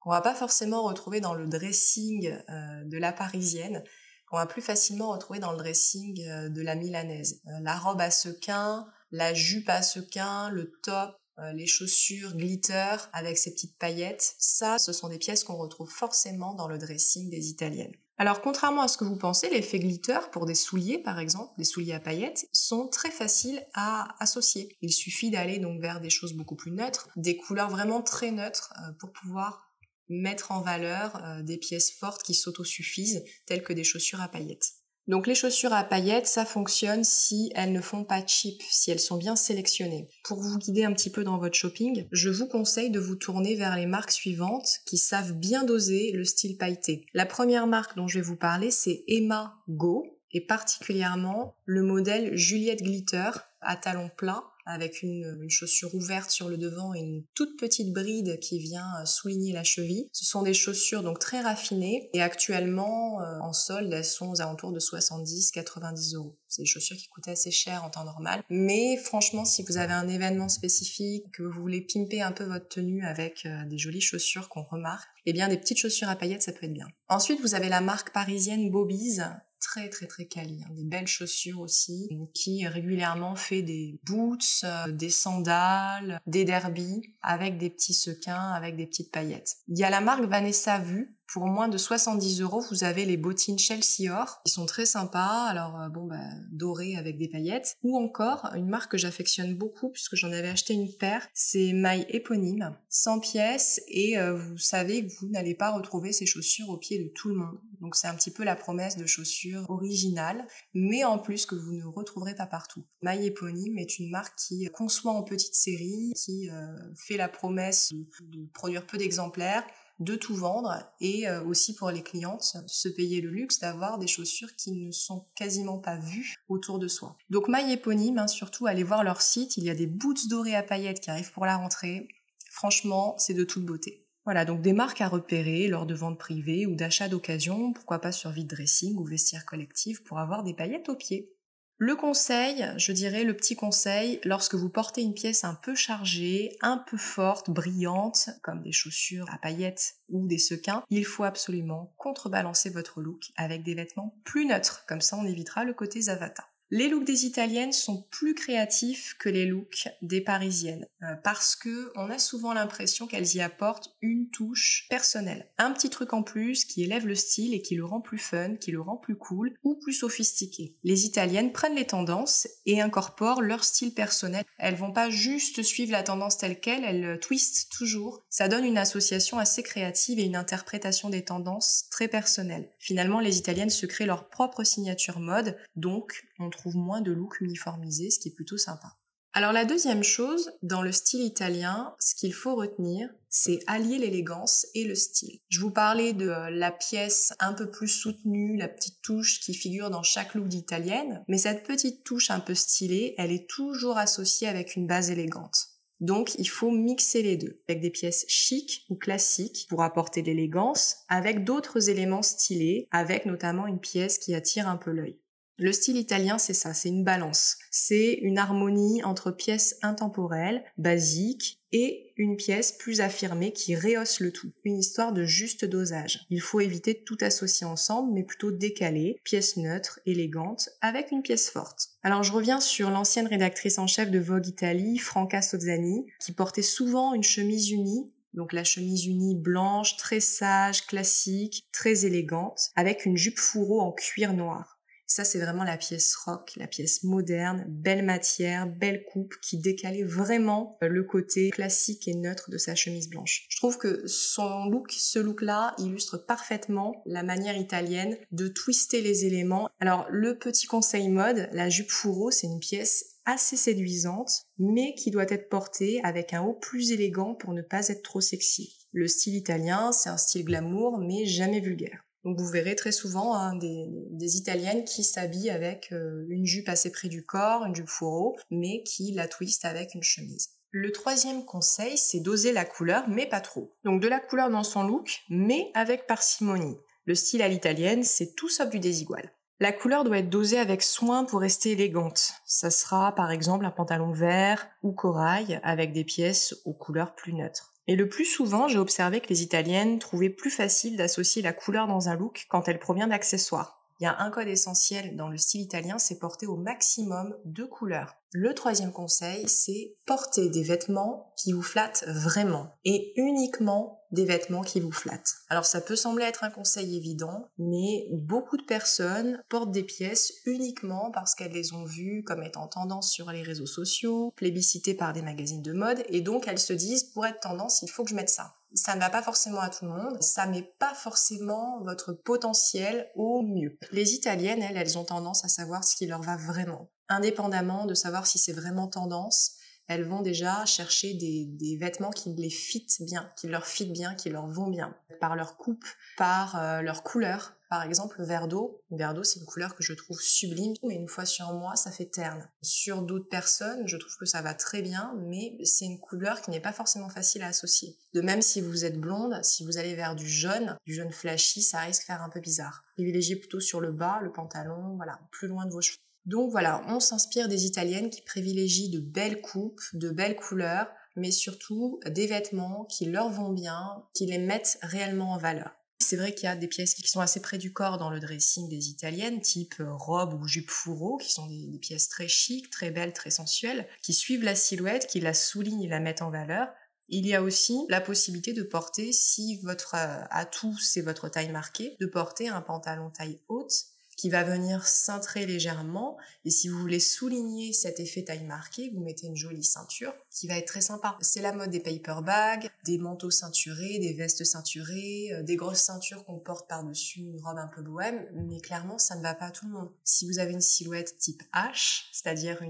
qu'on 0.00 0.10
va 0.10 0.20
pas 0.20 0.34
forcément 0.34 0.82
retrouver 0.84 1.20
dans 1.20 1.34
le 1.34 1.46
dressing 1.46 2.30
euh, 2.48 2.84
de 2.84 2.98
la 2.98 3.12
parisienne, 3.12 3.82
qu'on 4.28 4.36
va 4.36 4.46
plus 4.46 4.62
facilement 4.62 5.12
retrouver 5.12 5.38
dans 5.38 5.52
le 5.52 5.58
dressing 5.58 6.20
euh, 6.26 6.48
de 6.48 6.62
la 6.62 6.74
milanaise. 6.74 7.40
la 7.62 7.76
robe 7.76 8.00
à 8.00 8.10
sequins, 8.10 8.86
la 9.10 9.34
jupe 9.34 9.68
à 9.68 9.82
sequins, 9.82 10.50
le 10.50 10.72
top, 10.82 11.16
euh, 11.38 11.52
les 11.52 11.66
chaussures 11.66 12.34
glitter 12.34 12.96
avec 13.12 13.36
ces 13.36 13.52
petites 13.52 13.76
paillettes, 13.78 14.34
ça, 14.38 14.78
ce 14.78 14.92
sont 14.92 15.08
des 15.08 15.18
pièces 15.18 15.44
qu'on 15.44 15.56
retrouve 15.56 15.90
forcément 15.90 16.54
dans 16.54 16.66
le 16.66 16.78
dressing 16.78 17.28
des 17.28 17.48
italiennes. 17.50 17.94
Alors 18.18 18.40
contrairement 18.40 18.80
à 18.80 18.88
ce 18.88 18.96
que 18.96 19.04
vous 19.04 19.18
pensez, 19.18 19.50
l'effet 19.50 19.78
glitter 19.78 20.18
pour 20.32 20.46
des 20.46 20.54
souliers 20.54 20.98
par 20.98 21.18
exemple, 21.18 21.52
des 21.58 21.64
souliers 21.64 21.92
à 21.92 22.00
paillettes, 22.00 22.48
sont 22.52 22.88
très 22.88 23.10
faciles 23.10 23.62
à 23.74 24.16
associer. 24.22 24.78
Il 24.80 24.92
suffit 24.92 25.30
d'aller 25.30 25.58
donc 25.58 25.82
vers 25.82 26.00
des 26.00 26.08
choses 26.08 26.32
beaucoup 26.32 26.56
plus 26.56 26.70
neutres, 26.70 27.10
des 27.16 27.36
couleurs 27.36 27.68
vraiment 27.68 28.00
très 28.00 28.30
neutres 28.30 28.72
euh, 28.78 28.92
pour 28.98 29.12
pouvoir 29.12 29.66
mettre 30.08 30.52
en 30.52 30.62
valeur 30.62 31.22
euh, 31.22 31.42
des 31.42 31.58
pièces 31.58 31.90
fortes 31.90 32.22
qui 32.22 32.32
s'autosuffisent 32.32 33.24
telles 33.44 33.62
que 33.62 33.74
des 33.74 33.84
chaussures 33.84 34.22
à 34.22 34.28
paillettes. 34.28 34.72
Donc 35.08 35.26
les 35.26 35.34
chaussures 35.34 35.72
à 35.72 35.84
paillettes, 35.84 36.26
ça 36.26 36.44
fonctionne 36.44 37.04
si 37.04 37.52
elles 37.54 37.72
ne 37.72 37.80
font 37.80 38.04
pas 38.04 38.26
cheap, 38.26 38.60
si 38.68 38.90
elles 38.90 39.00
sont 39.00 39.16
bien 39.16 39.36
sélectionnées. 39.36 40.08
Pour 40.24 40.40
vous 40.40 40.58
guider 40.58 40.84
un 40.84 40.92
petit 40.92 41.10
peu 41.10 41.22
dans 41.22 41.38
votre 41.38 41.56
shopping, 41.56 42.06
je 42.10 42.28
vous 42.28 42.46
conseille 42.46 42.90
de 42.90 42.98
vous 42.98 43.14
tourner 43.14 43.54
vers 43.54 43.76
les 43.76 43.86
marques 43.86 44.10
suivantes 44.10 44.80
qui 44.84 44.98
savent 44.98 45.32
bien 45.32 45.64
doser 45.64 46.12
le 46.12 46.24
style 46.24 46.56
pailleté. 46.56 47.06
La 47.14 47.26
première 47.26 47.66
marque 47.66 47.96
dont 47.96 48.08
je 48.08 48.18
vais 48.18 48.24
vous 48.24 48.36
parler, 48.36 48.70
c'est 48.70 49.04
Emma 49.06 49.54
Go 49.68 50.04
et 50.32 50.40
particulièrement 50.40 51.56
le 51.64 51.82
modèle 51.82 52.36
Juliette 52.36 52.82
Glitter 52.82 53.30
à 53.60 53.76
talons 53.76 54.10
plats 54.16 54.44
avec 54.66 55.02
une, 55.02 55.48
chaussure 55.48 55.94
ouverte 55.94 56.30
sur 56.30 56.48
le 56.48 56.58
devant 56.58 56.92
et 56.92 56.98
une 56.98 57.24
toute 57.34 57.56
petite 57.58 57.92
bride 57.92 58.38
qui 58.40 58.58
vient 58.58 58.88
euh, 59.00 59.04
souligner 59.04 59.52
la 59.52 59.62
cheville. 59.62 60.08
Ce 60.12 60.24
sont 60.24 60.42
des 60.42 60.54
chaussures 60.54 61.02
donc 61.02 61.20
très 61.20 61.40
raffinées 61.40 62.10
et 62.12 62.20
actuellement 62.20 63.20
euh, 63.20 63.38
en 63.40 63.52
solde 63.52 63.92
elles 63.92 64.04
sont 64.04 64.28
aux 64.28 64.40
alentours 64.40 64.72
de 64.72 64.80
70-90 64.80 66.16
euros. 66.16 66.36
C'est 66.48 66.62
des 66.62 66.66
chaussures 66.66 66.96
qui 66.96 67.08
coûtent 67.08 67.28
assez 67.28 67.50
cher 67.50 67.84
en 67.84 67.90
temps 67.90 68.04
normal, 68.04 68.42
mais 68.50 68.96
franchement 68.96 69.44
si 69.44 69.62
vous 69.62 69.76
avez 69.76 69.92
un 69.92 70.08
événement 70.08 70.48
spécifique, 70.48 71.24
que 71.32 71.42
vous 71.42 71.60
voulez 71.60 71.80
pimper 71.80 72.22
un 72.22 72.32
peu 72.32 72.44
votre 72.44 72.68
tenue 72.68 73.04
avec 73.04 73.46
euh, 73.46 73.64
des 73.66 73.78
jolies 73.78 74.00
chaussures 74.00 74.48
qu'on 74.48 74.64
remarque, 74.64 75.08
eh 75.26 75.32
bien 75.32 75.48
des 75.48 75.58
petites 75.58 75.78
chaussures 75.78 76.08
à 76.08 76.16
paillettes 76.16 76.42
ça 76.42 76.52
peut 76.52 76.66
être 76.66 76.72
bien. 76.72 76.88
Ensuite 77.08 77.40
vous 77.40 77.54
avez 77.54 77.68
la 77.68 77.80
marque 77.80 78.12
parisienne 78.12 78.70
Bobby's 78.70 79.22
très 79.60 79.88
très 79.88 80.06
très 80.06 80.26
quali, 80.26 80.62
hein. 80.64 80.72
des 80.74 80.84
belles 80.84 81.06
chaussures 81.06 81.60
aussi, 81.60 82.08
qui 82.34 82.66
régulièrement 82.66 83.36
fait 83.36 83.62
des 83.62 83.98
boots, 84.04 84.64
euh, 84.64 84.92
des 84.92 85.10
sandales, 85.10 86.20
des 86.26 86.44
derbies 86.44 87.02
avec 87.22 87.58
des 87.58 87.70
petits 87.70 87.94
sequins, 87.94 88.52
avec 88.52 88.76
des 88.76 88.86
petites 88.86 89.12
paillettes. 89.12 89.56
Il 89.68 89.78
y 89.78 89.84
a 89.84 89.90
la 89.90 90.00
marque 90.00 90.24
Vanessa 90.24 90.78
Vue 90.78 91.16
pour 91.36 91.48
moins 91.48 91.68
de 91.68 91.76
70 91.76 92.40
euros, 92.40 92.64
vous 92.70 92.82
avez 92.82 93.04
les 93.04 93.18
bottines 93.18 93.58
Chelsea 93.58 94.10
Or, 94.10 94.40
qui 94.42 94.50
sont 94.50 94.64
très 94.64 94.86
sympas, 94.86 95.44
alors 95.44 95.78
euh, 95.78 95.90
bon 95.90 96.06
bah 96.06 96.16
dorées 96.50 96.96
avec 96.96 97.18
des 97.18 97.28
paillettes. 97.28 97.76
Ou 97.82 97.98
encore, 97.98 98.48
une 98.54 98.70
marque 98.70 98.92
que 98.92 98.96
j'affectionne 98.96 99.54
beaucoup, 99.54 99.90
puisque 99.90 100.16
j'en 100.16 100.32
avais 100.32 100.48
acheté 100.48 100.72
une 100.72 100.90
paire, 100.96 101.28
c'est 101.34 101.72
My 101.74 102.06
Éponyme, 102.08 102.74
100 102.88 103.20
pièces, 103.20 103.82
et 103.88 104.16
euh, 104.16 104.32
vous 104.32 104.56
savez 104.56 105.06
que 105.06 105.12
vous 105.20 105.28
n'allez 105.28 105.54
pas 105.54 105.72
retrouver 105.72 106.14
ces 106.14 106.24
chaussures 106.24 106.70
au 106.70 106.78
pied 106.78 107.04
de 107.04 107.10
tout 107.14 107.28
le 107.28 107.34
monde. 107.34 107.60
Donc 107.82 107.96
c'est 107.96 108.08
un 108.08 108.14
petit 108.14 108.30
peu 108.30 108.42
la 108.42 108.56
promesse 108.56 108.96
de 108.96 109.04
chaussures 109.04 109.68
originales, 109.68 110.46
mais 110.72 111.04
en 111.04 111.18
plus 111.18 111.44
que 111.44 111.54
vous 111.54 111.74
ne 111.74 111.84
retrouverez 111.84 112.34
pas 112.34 112.46
partout. 112.46 112.82
My 113.02 113.26
Éponyme 113.26 113.76
est 113.76 113.98
une 113.98 114.08
marque 114.08 114.38
qui 114.38 114.64
conçoit 114.72 115.12
en 115.12 115.22
petite 115.22 115.54
série, 115.54 116.14
qui 116.16 116.48
euh, 116.48 116.94
fait 116.96 117.18
la 117.18 117.28
promesse 117.28 117.92
de 117.92 118.46
produire 118.54 118.86
peu 118.86 118.96
d'exemplaires, 118.96 119.66
de 119.98 120.14
tout 120.14 120.34
vendre 120.34 120.76
et 121.00 121.28
euh, 121.28 121.42
aussi 121.44 121.74
pour 121.74 121.90
les 121.90 122.02
clientes 122.02 122.56
se 122.66 122.88
payer 122.88 123.20
le 123.20 123.30
luxe 123.30 123.60
d'avoir 123.60 123.98
des 123.98 124.06
chaussures 124.06 124.54
qui 124.56 124.72
ne 124.72 124.92
sont 124.92 125.26
quasiment 125.34 125.78
pas 125.78 125.96
vues 125.96 126.36
autour 126.48 126.78
de 126.78 126.88
soi. 126.88 127.16
Donc 127.30 127.48
My 127.48 127.72
éponyme, 127.72 128.18
hein, 128.18 128.26
surtout 128.26 128.66
allez 128.66 128.82
voir 128.82 129.04
leur 129.04 129.22
site, 129.22 129.56
il 129.56 129.64
y 129.64 129.70
a 129.70 129.74
des 129.74 129.86
boots 129.86 130.28
dorés 130.28 130.54
à 130.54 130.62
paillettes 130.62 131.00
qui 131.00 131.10
arrivent 131.10 131.32
pour 131.32 131.46
la 131.46 131.56
rentrée. 131.56 132.08
Franchement, 132.50 133.14
c'est 133.18 133.34
de 133.34 133.44
toute 133.44 133.64
beauté. 133.64 134.06
Voilà, 134.24 134.44
donc 134.44 134.60
des 134.60 134.72
marques 134.72 135.00
à 135.00 135.08
repérer 135.08 135.68
lors 135.68 135.86
de 135.86 135.94
ventes 135.94 136.18
privées 136.18 136.66
ou 136.66 136.74
d'achats 136.74 137.08
d'occasion, 137.08 137.72
pourquoi 137.72 138.00
pas 138.00 138.10
sur 138.10 138.30
vide 138.30 138.48
dressing 138.48 138.96
ou 138.96 139.04
vestiaire 139.04 139.46
collectif 139.46 140.02
pour 140.02 140.18
avoir 140.18 140.42
des 140.42 140.52
paillettes 140.52 140.88
aux 140.88 140.96
pieds. 140.96 141.35
Le 141.78 141.94
conseil, 141.94 142.66
je 142.78 142.90
dirais 142.92 143.24
le 143.24 143.36
petit 143.36 143.54
conseil, 143.54 144.18
lorsque 144.24 144.54
vous 144.54 144.70
portez 144.70 145.02
une 145.02 145.12
pièce 145.12 145.44
un 145.44 145.54
peu 145.54 145.74
chargée, 145.74 146.56
un 146.62 146.78
peu 146.78 146.96
forte, 146.96 147.50
brillante, 147.50 148.30
comme 148.42 148.62
des 148.62 148.72
chaussures 148.72 149.28
à 149.30 149.36
paillettes 149.36 149.96
ou 150.08 150.26
des 150.26 150.38
sequins, 150.38 150.82
il 150.88 151.04
faut 151.04 151.24
absolument 151.24 151.92
contrebalancer 151.98 152.70
votre 152.70 153.02
look 153.02 153.24
avec 153.36 153.62
des 153.62 153.74
vêtements 153.74 154.18
plus 154.24 154.46
neutres, 154.46 154.84
comme 154.88 155.02
ça 155.02 155.18
on 155.18 155.26
évitera 155.26 155.64
le 155.64 155.74
côté 155.74 156.00
zavata. 156.00 156.48
Les 156.72 156.88
looks 156.88 157.04
des 157.04 157.26
italiennes 157.26 157.72
sont 157.72 158.02
plus 158.10 158.34
créatifs 158.34 159.14
que 159.20 159.28
les 159.28 159.46
looks 159.46 159.88
des 160.02 160.20
parisiennes 160.20 160.84
euh, 161.02 161.14
parce 161.22 161.54
que 161.54 161.92
on 161.94 162.10
a 162.10 162.18
souvent 162.18 162.52
l'impression 162.52 163.06
qu'elles 163.06 163.36
y 163.36 163.40
apportent 163.40 163.94
une 164.00 164.30
touche 164.30 164.86
personnelle, 164.90 165.48
un 165.58 165.70
petit 165.70 165.90
truc 165.90 166.12
en 166.12 166.24
plus 166.24 166.64
qui 166.64 166.82
élève 166.82 167.06
le 167.06 167.14
style 167.14 167.54
et 167.54 167.62
qui 167.62 167.76
le 167.76 167.84
rend 167.84 168.00
plus 168.00 168.18
fun, 168.18 168.56
qui 168.56 168.72
le 168.72 168.80
rend 168.80 168.96
plus 168.96 169.14
cool 169.14 169.54
ou 169.62 169.76
plus 169.76 169.92
sophistiqué. 169.92 170.74
Les 170.82 171.06
italiennes 171.06 171.52
prennent 171.52 171.76
les 171.76 171.86
tendances 171.86 172.48
et 172.66 172.80
incorporent 172.80 173.42
leur 173.42 173.62
style 173.62 173.94
personnel. 173.94 174.44
Elles 174.58 174.74
vont 174.74 174.92
pas 174.92 175.08
juste 175.08 175.62
suivre 175.62 175.92
la 175.92 176.02
tendance 176.02 176.36
telle 176.36 176.58
quelle, 176.58 176.82
elles 176.82 177.20
twistent 177.20 177.70
toujours. 177.70 178.24
Ça 178.28 178.48
donne 178.48 178.64
une 178.64 178.78
association 178.78 179.38
assez 179.38 179.62
créative 179.62 180.18
et 180.18 180.24
une 180.24 180.34
interprétation 180.34 181.10
des 181.10 181.24
tendances 181.24 181.88
très 181.90 182.08
personnelle. 182.08 182.72
Finalement, 182.80 183.20
les 183.20 183.38
italiennes 183.38 183.70
se 183.70 183.86
créent 183.86 184.06
leur 184.06 184.28
propre 184.30 184.64
signature 184.64 185.20
mode, 185.20 185.56
donc 185.76 186.24
on 186.38 186.50
trouve 186.50 186.76
moins 186.76 187.00
de 187.00 187.12
looks 187.12 187.40
uniformisés, 187.40 188.10
ce 188.10 188.18
qui 188.18 188.28
est 188.28 188.34
plutôt 188.34 188.58
sympa. 188.58 188.96
Alors 189.36 189.52
la 189.52 189.66
deuxième 189.66 190.02
chose, 190.02 190.50
dans 190.62 190.80
le 190.80 190.92
style 190.92 191.20
italien, 191.20 191.94
ce 192.00 192.14
qu'il 192.14 192.32
faut 192.32 192.54
retenir, 192.54 193.10
c'est 193.28 193.58
allier 193.66 193.98
l'élégance 193.98 194.66
et 194.74 194.84
le 194.84 194.94
style. 194.94 195.40
Je 195.50 195.60
vous 195.60 195.70
parlais 195.70 196.14
de 196.14 196.26
la 196.26 196.72
pièce 196.72 197.34
un 197.38 197.52
peu 197.52 197.70
plus 197.70 197.88
soutenue, 197.88 198.56
la 198.56 198.66
petite 198.66 199.02
touche 199.02 199.40
qui 199.40 199.52
figure 199.52 199.90
dans 199.90 200.02
chaque 200.02 200.34
look 200.34 200.48
d'italienne, 200.48 201.22
mais 201.28 201.36
cette 201.36 201.66
petite 201.66 202.02
touche 202.02 202.30
un 202.30 202.40
peu 202.40 202.54
stylée, 202.54 203.14
elle 203.18 203.30
est 203.30 203.46
toujours 203.46 203.98
associée 203.98 204.48
avec 204.48 204.74
une 204.74 204.86
base 204.86 205.10
élégante. 205.10 205.66
Donc 206.00 206.34
il 206.38 206.48
faut 206.48 206.70
mixer 206.70 207.22
les 207.22 207.36
deux, 207.36 207.62
avec 207.68 207.82
des 207.82 207.90
pièces 207.90 208.24
chic 208.28 208.86
ou 208.88 208.96
classiques 208.96 209.66
pour 209.68 209.82
apporter 209.82 210.22
l'élégance, 210.22 210.96
avec 211.08 211.44
d'autres 211.44 211.90
éléments 211.90 212.22
stylés, 212.22 212.88
avec 212.90 213.26
notamment 213.26 213.66
une 213.66 213.80
pièce 213.80 214.16
qui 214.16 214.34
attire 214.34 214.66
un 214.66 214.78
peu 214.78 214.92
l'œil. 214.92 215.20
Le 215.58 215.72
style 215.72 215.96
italien, 215.96 216.36
c'est 216.36 216.52
ça, 216.52 216.74
c'est 216.74 216.90
une 216.90 217.04
balance. 217.04 217.56
C'est 217.70 218.12
une 218.20 218.36
harmonie 218.36 219.02
entre 219.04 219.30
pièces 219.30 219.78
intemporelles, 219.82 220.62
basiques, 220.76 221.60
et 221.72 222.12
une 222.16 222.36
pièce 222.36 222.72
plus 222.72 223.00
affirmée 223.00 223.52
qui 223.52 223.76
rehausse 223.76 224.20
le 224.20 224.32
tout. 224.32 224.52
Une 224.64 224.78
histoire 224.78 225.12
de 225.12 225.24
juste 225.24 225.64
dosage. 225.64 226.26
Il 226.30 226.40
faut 226.40 226.60
éviter 226.60 226.94
de 226.94 227.00
tout 227.00 227.18
associer 227.20 227.66
ensemble, 227.66 228.14
mais 228.14 228.22
plutôt 228.22 228.50
décaler, 228.50 229.20
pièce 229.24 229.56
neutre, 229.56 230.00
élégante, 230.06 230.70
avec 230.80 231.10
une 231.10 231.22
pièce 231.22 231.50
forte. 231.50 231.88
Alors 232.02 232.22
je 232.22 232.32
reviens 232.32 232.60
sur 232.60 232.90
l'ancienne 232.90 233.26
rédactrice 233.26 233.78
en 233.78 233.86
chef 233.86 234.10
de 234.10 234.18
Vogue 234.18 234.46
Italie, 234.46 234.98
Franca 234.98 235.42
Sozzani, 235.42 236.06
qui 236.20 236.32
portait 236.32 236.62
souvent 236.62 237.14
une 237.14 237.24
chemise 237.24 237.70
unie 237.70 238.10
donc 238.34 238.52
la 238.52 238.64
chemise 238.64 239.06
unie 239.06 239.34
blanche, 239.34 239.96
très 239.96 240.20
sage, 240.20 240.86
classique, 240.86 241.66
très 241.72 242.04
élégante, 242.04 242.68
avec 242.76 243.06
une 243.06 243.16
jupe 243.16 243.38
fourreau 243.38 243.80
en 243.80 243.92
cuir 243.92 244.34
noir. 244.34 244.75
Ça, 245.06 245.24
c'est 245.24 245.38
vraiment 245.38 245.64
la 245.64 245.76
pièce 245.76 246.14
rock, 246.16 246.52
la 246.56 246.66
pièce 246.66 247.04
moderne, 247.04 247.64
belle 247.68 248.04
matière, 248.04 248.66
belle 248.66 249.04
coupe, 249.04 249.34
qui 249.40 249.58
décalait 249.58 250.02
vraiment 250.02 250.76
euh, 250.82 250.88
le 250.88 251.04
côté 251.04 251.50
classique 251.50 252.08
et 252.08 252.14
neutre 252.14 252.50
de 252.50 252.58
sa 252.58 252.74
chemise 252.74 253.08
blanche. 253.08 253.46
Je 253.48 253.56
trouve 253.56 253.78
que 253.78 254.02
son 254.06 254.66
look, 254.66 254.90
ce 254.90 255.18
look-là, 255.20 255.74
illustre 255.78 256.18
parfaitement 256.18 257.02
la 257.06 257.22
manière 257.22 257.56
italienne 257.56 258.16
de 258.32 258.48
twister 258.48 259.00
les 259.00 259.24
éléments. 259.24 259.68
Alors, 259.78 260.06
le 260.10 260.38
petit 260.38 260.66
conseil 260.66 261.08
mode, 261.08 261.48
la 261.52 261.68
jupe 261.68 261.90
fourreau, 261.90 262.30
c'est 262.30 262.48
une 262.48 262.60
pièce 262.60 263.16
assez 263.26 263.56
séduisante, 263.56 264.46
mais 264.58 264.94
qui 264.94 265.10
doit 265.10 265.26
être 265.28 265.48
portée 265.48 266.00
avec 266.04 266.32
un 266.32 266.42
haut 266.42 266.54
plus 266.54 266.92
élégant 266.92 267.34
pour 267.34 267.52
ne 267.52 267.62
pas 267.62 267.88
être 267.88 268.02
trop 268.02 268.20
sexy. 268.20 268.86
Le 268.92 269.08
style 269.08 269.34
italien, 269.34 269.92
c'est 269.92 270.08
un 270.08 270.16
style 270.16 270.44
glamour, 270.44 270.98
mais 270.98 271.26
jamais 271.26 271.60
vulgaire. 271.60 272.05
Donc 272.26 272.40
vous 272.40 272.48
verrez 272.48 272.74
très 272.74 272.90
souvent 272.90 273.36
hein, 273.36 273.54
des, 273.54 274.36
Italiennes 274.36 274.84
qui 274.84 275.04
s'habillent 275.04 275.48
avec 275.48 275.92
euh, 275.92 276.26
une 276.28 276.44
jupe 276.44 276.68
assez 276.68 276.90
près 276.90 277.06
du 277.06 277.24
corps, 277.24 277.64
une 277.64 277.74
jupe 277.76 277.88
fourreau, 277.88 278.36
mais 278.50 278.82
qui 278.82 279.12
la 279.12 279.28
twistent 279.28 279.64
avec 279.64 279.94
une 279.94 280.02
chemise. 280.02 280.48
Le 280.72 280.90
troisième 280.90 281.44
conseil, 281.44 281.96
c'est 281.96 282.18
d'oser 282.18 282.50
la 282.50 282.64
couleur, 282.64 283.08
mais 283.08 283.26
pas 283.26 283.40
trop. 283.40 283.76
Donc 283.84 284.02
de 284.02 284.08
la 284.08 284.18
couleur 284.18 284.50
dans 284.50 284.64
son 284.64 284.82
look, 284.82 285.20
mais 285.30 285.70
avec 285.74 286.08
parcimonie. 286.08 286.76
Le 287.04 287.14
style 287.14 287.42
à 287.42 287.48
l'italienne, 287.48 288.02
c'est 288.02 288.34
tout 288.34 288.48
sauf 288.48 288.70
du 288.70 288.80
désigual. 288.80 289.30
La 289.60 289.70
couleur 289.70 290.02
doit 290.02 290.18
être 290.18 290.28
dosée 290.28 290.58
avec 290.58 290.82
soin 290.82 291.24
pour 291.24 291.40
rester 291.40 291.70
élégante. 291.70 292.32
Ça 292.44 292.72
sera 292.72 293.14
par 293.14 293.30
exemple 293.30 293.64
un 293.64 293.70
pantalon 293.70 294.10
vert 294.10 294.66
ou 294.82 294.90
corail 294.90 295.60
avec 295.62 295.92
des 295.92 296.04
pièces 296.04 296.56
aux 296.64 296.74
couleurs 296.74 297.14
plus 297.14 297.34
neutres. 297.34 297.75
Et 297.88 297.96
le 297.96 298.08
plus 298.08 298.24
souvent, 298.24 298.68
j'ai 298.68 298.78
observé 298.78 299.20
que 299.20 299.28
les 299.28 299.42
Italiennes 299.42 299.98
trouvaient 299.98 300.30
plus 300.30 300.50
facile 300.50 300.96
d'associer 300.96 301.42
la 301.42 301.52
couleur 301.52 301.86
dans 301.86 302.08
un 302.08 302.16
look 302.16 302.46
quand 302.48 302.68
elle 302.68 302.80
provient 302.80 303.06
d'accessoires. 303.06 303.85
Il 303.98 304.04
y 304.04 304.06
a 304.06 304.20
un 304.20 304.30
code 304.30 304.48
essentiel 304.48 305.16
dans 305.16 305.28
le 305.28 305.38
style 305.38 305.62
italien, 305.62 305.98
c'est 305.98 306.18
porter 306.18 306.46
au 306.46 306.56
maximum 306.56 307.34
deux 307.44 307.66
couleurs. 307.66 308.14
Le 308.32 308.54
troisième 308.54 308.92
conseil, 308.92 309.48
c'est 309.48 309.96
porter 310.04 310.50
des 310.50 310.62
vêtements 310.62 311.32
qui 311.38 311.52
vous 311.52 311.62
flattent 311.62 312.04
vraiment 312.06 312.74
et 312.84 313.14
uniquement 313.16 314.02
des 314.10 314.26
vêtements 314.26 314.62
qui 314.62 314.80
vous 314.80 314.92
flattent. 314.92 315.36
Alors 315.48 315.64
ça 315.64 315.80
peut 315.80 315.96
sembler 315.96 316.24
être 316.24 316.44
un 316.44 316.50
conseil 316.50 316.96
évident, 316.96 317.48
mais 317.58 318.06
beaucoup 318.12 318.58
de 318.58 318.64
personnes 318.64 319.42
portent 319.48 319.72
des 319.72 319.82
pièces 319.82 320.32
uniquement 320.44 321.10
parce 321.10 321.34
qu'elles 321.34 321.52
les 321.52 321.72
ont 321.72 321.84
vues 321.84 322.22
comme 322.24 322.42
étant 322.42 322.68
tendance 322.68 323.10
sur 323.10 323.30
les 323.30 323.42
réseaux 323.42 323.66
sociaux, 323.66 324.32
plébiscitées 324.36 324.94
par 324.94 325.12
des 325.12 325.22
magazines 325.22 325.62
de 325.62 325.72
mode, 325.72 326.04
et 326.08 326.20
donc 326.20 326.46
elles 326.46 326.58
se 326.58 326.72
disent 326.72 327.04
pour 327.04 327.24
être 327.26 327.40
tendance, 327.40 327.82
il 327.82 327.90
faut 327.90 328.04
que 328.04 328.10
je 328.10 328.14
mette 328.16 328.28
ça. 328.28 328.52
Ça 328.76 328.94
ne 328.94 329.00
va 329.00 329.10
pas 329.10 329.22
forcément 329.22 329.60
à 329.60 329.70
tout 329.70 329.86
le 329.86 329.90
monde, 329.90 330.22
ça 330.22 330.46
met 330.46 330.70
pas 330.78 330.94
forcément 330.94 331.80
votre 331.82 332.12
potentiel 332.12 333.10
au 333.16 333.42
mieux. 333.42 333.78
Les 333.90 334.12
italiennes, 334.12 334.62
elles, 334.62 334.76
elles 334.76 334.98
ont 334.98 335.04
tendance 335.04 335.44
à 335.44 335.48
savoir 335.48 335.82
ce 335.82 335.96
qui 335.96 336.06
leur 336.06 336.22
va 336.22 336.36
vraiment. 336.36 336.90
Indépendamment 337.08 337.86
de 337.86 337.94
savoir 337.94 338.26
si 338.26 338.38
c'est 338.38 338.52
vraiment 338.52 338.86
tendance, 338.86 339.56
elles 339.88 340.04
vont 340.04 340.20
déjà 340.20 340.64
chercher 340.64 341.14
des, 341.14 341.76
vêtements 341.80 342.10
qui 342.10 342.34
les 342.34 342.50
fit 342.50 342.86
bien, 343.00 343.32
qui 343.36 343.46
leur 343.46 343.66
fit 343.66 343.86
bien, 343.86 344.14
qui 344.14 344.30
leur 344.30 344.46
vont 344.46 344.68
bien, 344.68 344.96
par 345.20 345.36
leur 345.36 345.56
coupe, 345.56 345.84
par 346.16 346.56
euh, 346.56 346.82
leur 346.82 347.02
couleur. 347.02 347.55
Par 347.68 347.82
exemple, 347.82 348.16
le 348.18 348.26
verre 348.26 348.48
d'eau. 348.48 348.82
Le 348.90 348.96
verre 348.96 349.14
d'eau, 349.14 349.24
c'est 349.24 349.40
une 349.40 349.46
couleur 349.46 349.74
que 349.74 349.82
je 349.82 349.92
trouve 349.92 350.20
sublime, 350.20 350.74
mais 350.82 350.94
une 350.94 351.08
fois 351.08 351.24
sur 351.24 351.52
moi, 351.52 351.74
ça 351.76 351.90
fait 351.90 352.06
terne. 352.06 352.48
Sur 352.62 353.02
d'autres 353.02 353.28
personnes, 353.28 353.86
je 353.86 353.96
trouve 353.96 354.16
que 354.18 354.26
ça 354.26 354.42
va 354.42 354.54
très 354.54 354.82
bien, 354.82 355.14
mais 355.26 355.56
c'est 355.64 355.84
une 355.84 355.98
couleur 355.98 356.42
qui 356.42 356.50
n'est 356.50 356.60
pas 356.60 356.72
forcément 356.72 357.08
facile 357.08 357.42
à 357.42 357.48
associer. 357.48 357.98
De 358.14 358.20
même, 358.20 358.42
si 358.42 358.60
vous 358.60 358.84
êtes 358.84 359.00
blonde, 359.00 359.42
si 359.42 359.64
vous 359.64 359.78
allez 359.78 359.94
vers 359.94 360.14
du 360.14 360.28
jaune, 360.28 360.76
du 360.86 360.94
jaune 360.94 361.12
flashy, 361.12 361.62
ça 361.62 361.80
risque 361.80 362.02
de 362.02 362.06
faire 362.06 362.22
un 362.22 362.30
peu 362.30 362.40
bizarre. 362.40 362.84
Privilégiez 362.94 363.36
plutôt 363.36 363.60
sur 363.60 363.80
le 363.80 363.92
bas, 363.92 364.20
le 364.22 364.32
pantalon, 364.32 364.96
voilà, 364.96 365.18
plus 365.32 365.48
loin 365.48 365.66
de 365.66 365.72
vos 365.72 365.80
cheveux. 365.80 365.98
Donc 366.24 366.50
voilà, 366.50 366.84
on 366.88 366.98
s'inspire 366.98 367.48
des 367.48 367.66
italiennes 367.66 368.10
qui 368.10 368.20
privilégient 368.20 368.90
de 368.90 368.98
belles 368.98 369.40
coupes, 369.40 369.80
de 369.92 370.10
belles 370.10 370.34
couleurs, 370.34 370.88
mais 371.14 371.30
surtout 371.30 372.00
des 372.04 372.26
vêtements 372.26 372.84
qui 372.84 373.06
leur 373.06 373.30
vont 373.30 373.52
bien, 373.52 374.04
qui 374.12 374.26
les 374.26 374.38
mettent 374.38 374.78
réellement 374.82 375.32
en 375.32 375.38
valeur. 375.38 375.70
C'est 375.98 376.16
vrai 376.16 376.34
qu'il 376.34 376.44
y 376.44 376.52
a 376.52 376.56
des 376.56 376.68
pièces 376.68 376.94
qui 376.94 377.08
sont 377.08 377.20
assez 377.20 377.40
près 377.40 377.58
du 377.58 377.72
corps 377.72 377.98
dans 377.98 378.10
le 378.10 378.20
dressing 378.20 378.68
des 378.68 378.90
italiennes, 378.90 379.40
type 379.40 379.76
euh, 379.80 379.92
robe 379.92 380.34
ou 380.34 380.46
jupe 380.46 380.70
fourreau, 380.70 381.16
qui 381.16 381.32
sont 381.32 381.46
des, 381.46 381.78
pièces 381.78 382.08
très 382.08 382.28
chic, 382.28 382.70
très 382.70 382.90
belles, 382.90 383.12
très 383.12 383.30
sensuelles, 383.30 383.88
qui 384.02 384.12
suivent 384.12 384.44
la 384.44 384.54
silhouette, 384.54 385.06
qui 385.06 385.20
la 385.20 385.32
soulignent 385.32 385.82
et 385.82 385.88
la 385.88 386.00
mettent 386.00 386.22
en 386.22 386.30
valeur. 386.30 386.68
Il 387.08 387.26
y 387.26 387.34
a 387.34 387.42
aussi 387.42 387.78
la 387.88 388.00
possibilité 388.00 388.52
de 388.52 388.62
porter, 388.62 389.12
si 389.12 389.58
votre 389.62 389.94
euh, 389.94 390.24
atout 390.30 390.76
c'est 390.78 391.02
votre 391.02 391.28
taille 391.28 391.50
marquée, 391.50 391.96
de 391.98 392.06
porter 392.06 392.48
un 392.48 392.60
pantalon 392.60 393.10
taille 393.10 393.40
haute 393.48 393.95
qui 394.16 394.30
va 394.30 394.42
venir 394.42 394.86
cintrer 394.86 395.46
légèrement. 395.46 396.16
Et 396.44 396.50
si 396.50 396.68
vous 396.68 396.78
voulez 396.78 397.00
souligner 397.00 397.72
cet 397.72 398.00
effet 398.00 398.24
taille 398.24 398.44
marquée, 398.44 398.90
vous 398.94 399.00
mettez 399.00 399.26
une 399.26 399.36
jolie 399.36 399.64
ceinture 399.64 400.14
qui 400.30 400.46
va 400.46 400.56
être 400.56 400.66
très 400.66 400.80
sympa. 400.80 401.16
C'est 401.20 401.42
la 401.42 401.52
mode 401.52 401.70
des 401.70 401.80
paper 401.80 402.22
bags, 402.24 402.70
des 402.84 402.98
manteaux 402.98 403.30
ceinturés, 403.30 403.98
des 403.98 404.14
vestes 404.14 404.44
ceinturées, 404.44 405.32
euh, 405.32 405.42
des 405.42 405.56
grosses 405.56 405.82
ceintures 405.82 406.24
qu'on 406.24 406.38
porte 406.38 406.68
par-dessus 406.68 407.20
une 407.20 407.40
robe 407.40 407.58
un 407.58 407.68
peu 407.68 407.82
bohème, 407.82 408.26
mais 408.34 408.60
clairement 408.60 408.98
ça 408.98 409.16
ne 409.16 409.22
va 409.22 409.34
pas 409.34 409.46
à 409.46 409.50
tout 409.50 409.66
le 409.66 409.72
monde. 409.72 409.90
Si 410.04 410.26
vous 410.26 410.38
avez 410.38 410.52
une 410.52 410.60
silhouette 410.60 411.18
type 411.18 411.42
H, 411.54 412.04
c'est-à-dire 412.12 412.62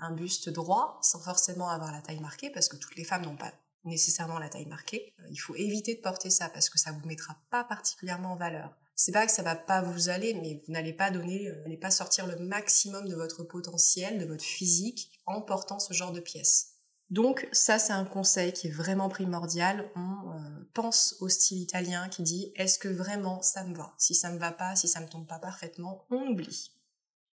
un 0.00 0.12
buste 0.12 0.48
droit, 0.50 0.98
sans 1.02 1.20
forcément 1.20 1.68
avoir 1.68 1.92
la 1.92 2.02
taille 2.02 2.20
marquée, 2.20 2.50
parce 2.50 2.68
que 2.68 2.76
toutes 2.76 2.96
les 2.96 3.04
femmes 3.04 3.24
n'ont 3.24 3.36
pas 3.36 3.52
nécessairement 3.84 4.38
la 4.38 4.48
taille 4.48 4.66
marquée, 4.66 5.12
euh, 5.20 5.26
il 5.30 5.38
faut 5.38 5.54
éviter 5.54 5.94
de 5.94 6.00
porter 6.00 6.30
ça 6.30 6.48
parce 6.48 6.70
que 6.70 6.78
ça 6.78 6.92
vous 6.92 7.06
mettra 7.06 7.36
pas 7.50 7.64
particulièrement 7.64 8.32
en 8.32 8.36
valeur 8.36 8.76
c'est 8.94 9.12
pas 9.12 9.26
que 9.26 9.32
ça 9.32 9.42
va 9.42 9.56
pas 9.56 9.82
vous 9.82 10.08
aller, 10.08 10.34
mais 10.34 10.62
vous 10.66 10.72
n'allez 10.72 10.92
pas 10.92 11.10
donner, 11.10 11.48
euh, 11.48 11.62
n'allez 11.62 11.76
pas 11.76 11.90
sortir 11.90 12.26
le 12.26 12.36
maximum 12.36 13.08
de 13.08 13.14
votre 13.14 13.42
potentiel, 13.42 14.18
de 14.18 14.26
votre 14.26 14.44
physique 14.44 15.10
en 15.26 15.40
portant 15.40 15.78
ce 15.78 15.92
genre 15.92 16.12
de 16.12 16.20
pièces. 16.20 16.72
Donc 17.10 17.46
ça, 17.52 17.78
c'est 17.78 17.92
un 17.92 18.06
conseil 18.06 18.52
qui 18.52 18.68
est 18.68 18.70
vraiment 18.70 19.08
primordial. 19.10 19.90
On 19.96 20.32
euh, 20.32 20.70
pense 20.72 21.16
au 21.20 21.28
style 21.28 21.58
italien 21.58 22.08
qui 22.08 22.22
dit 22.22 22.52
est-ce 22.56 22.78
que 22.78 22.88
vraiment 22.88 23.42
ça 23.42 23.64
me 23.64 23.74
va? 23.74 23.92
Si 23.98 24.14
ça 24.14 24.30
me 24.30 24.38
va 24.38 24.50
pas, 24.50 24.76
si 24.76 24.88
ça 24.88 25.00
me 25.00 25.08
tombe 25.08 25.26
pas 25.26 25.38
parfaitement, 25.38 26.06
on 26.10 26.28
oublie. 26.28 26.72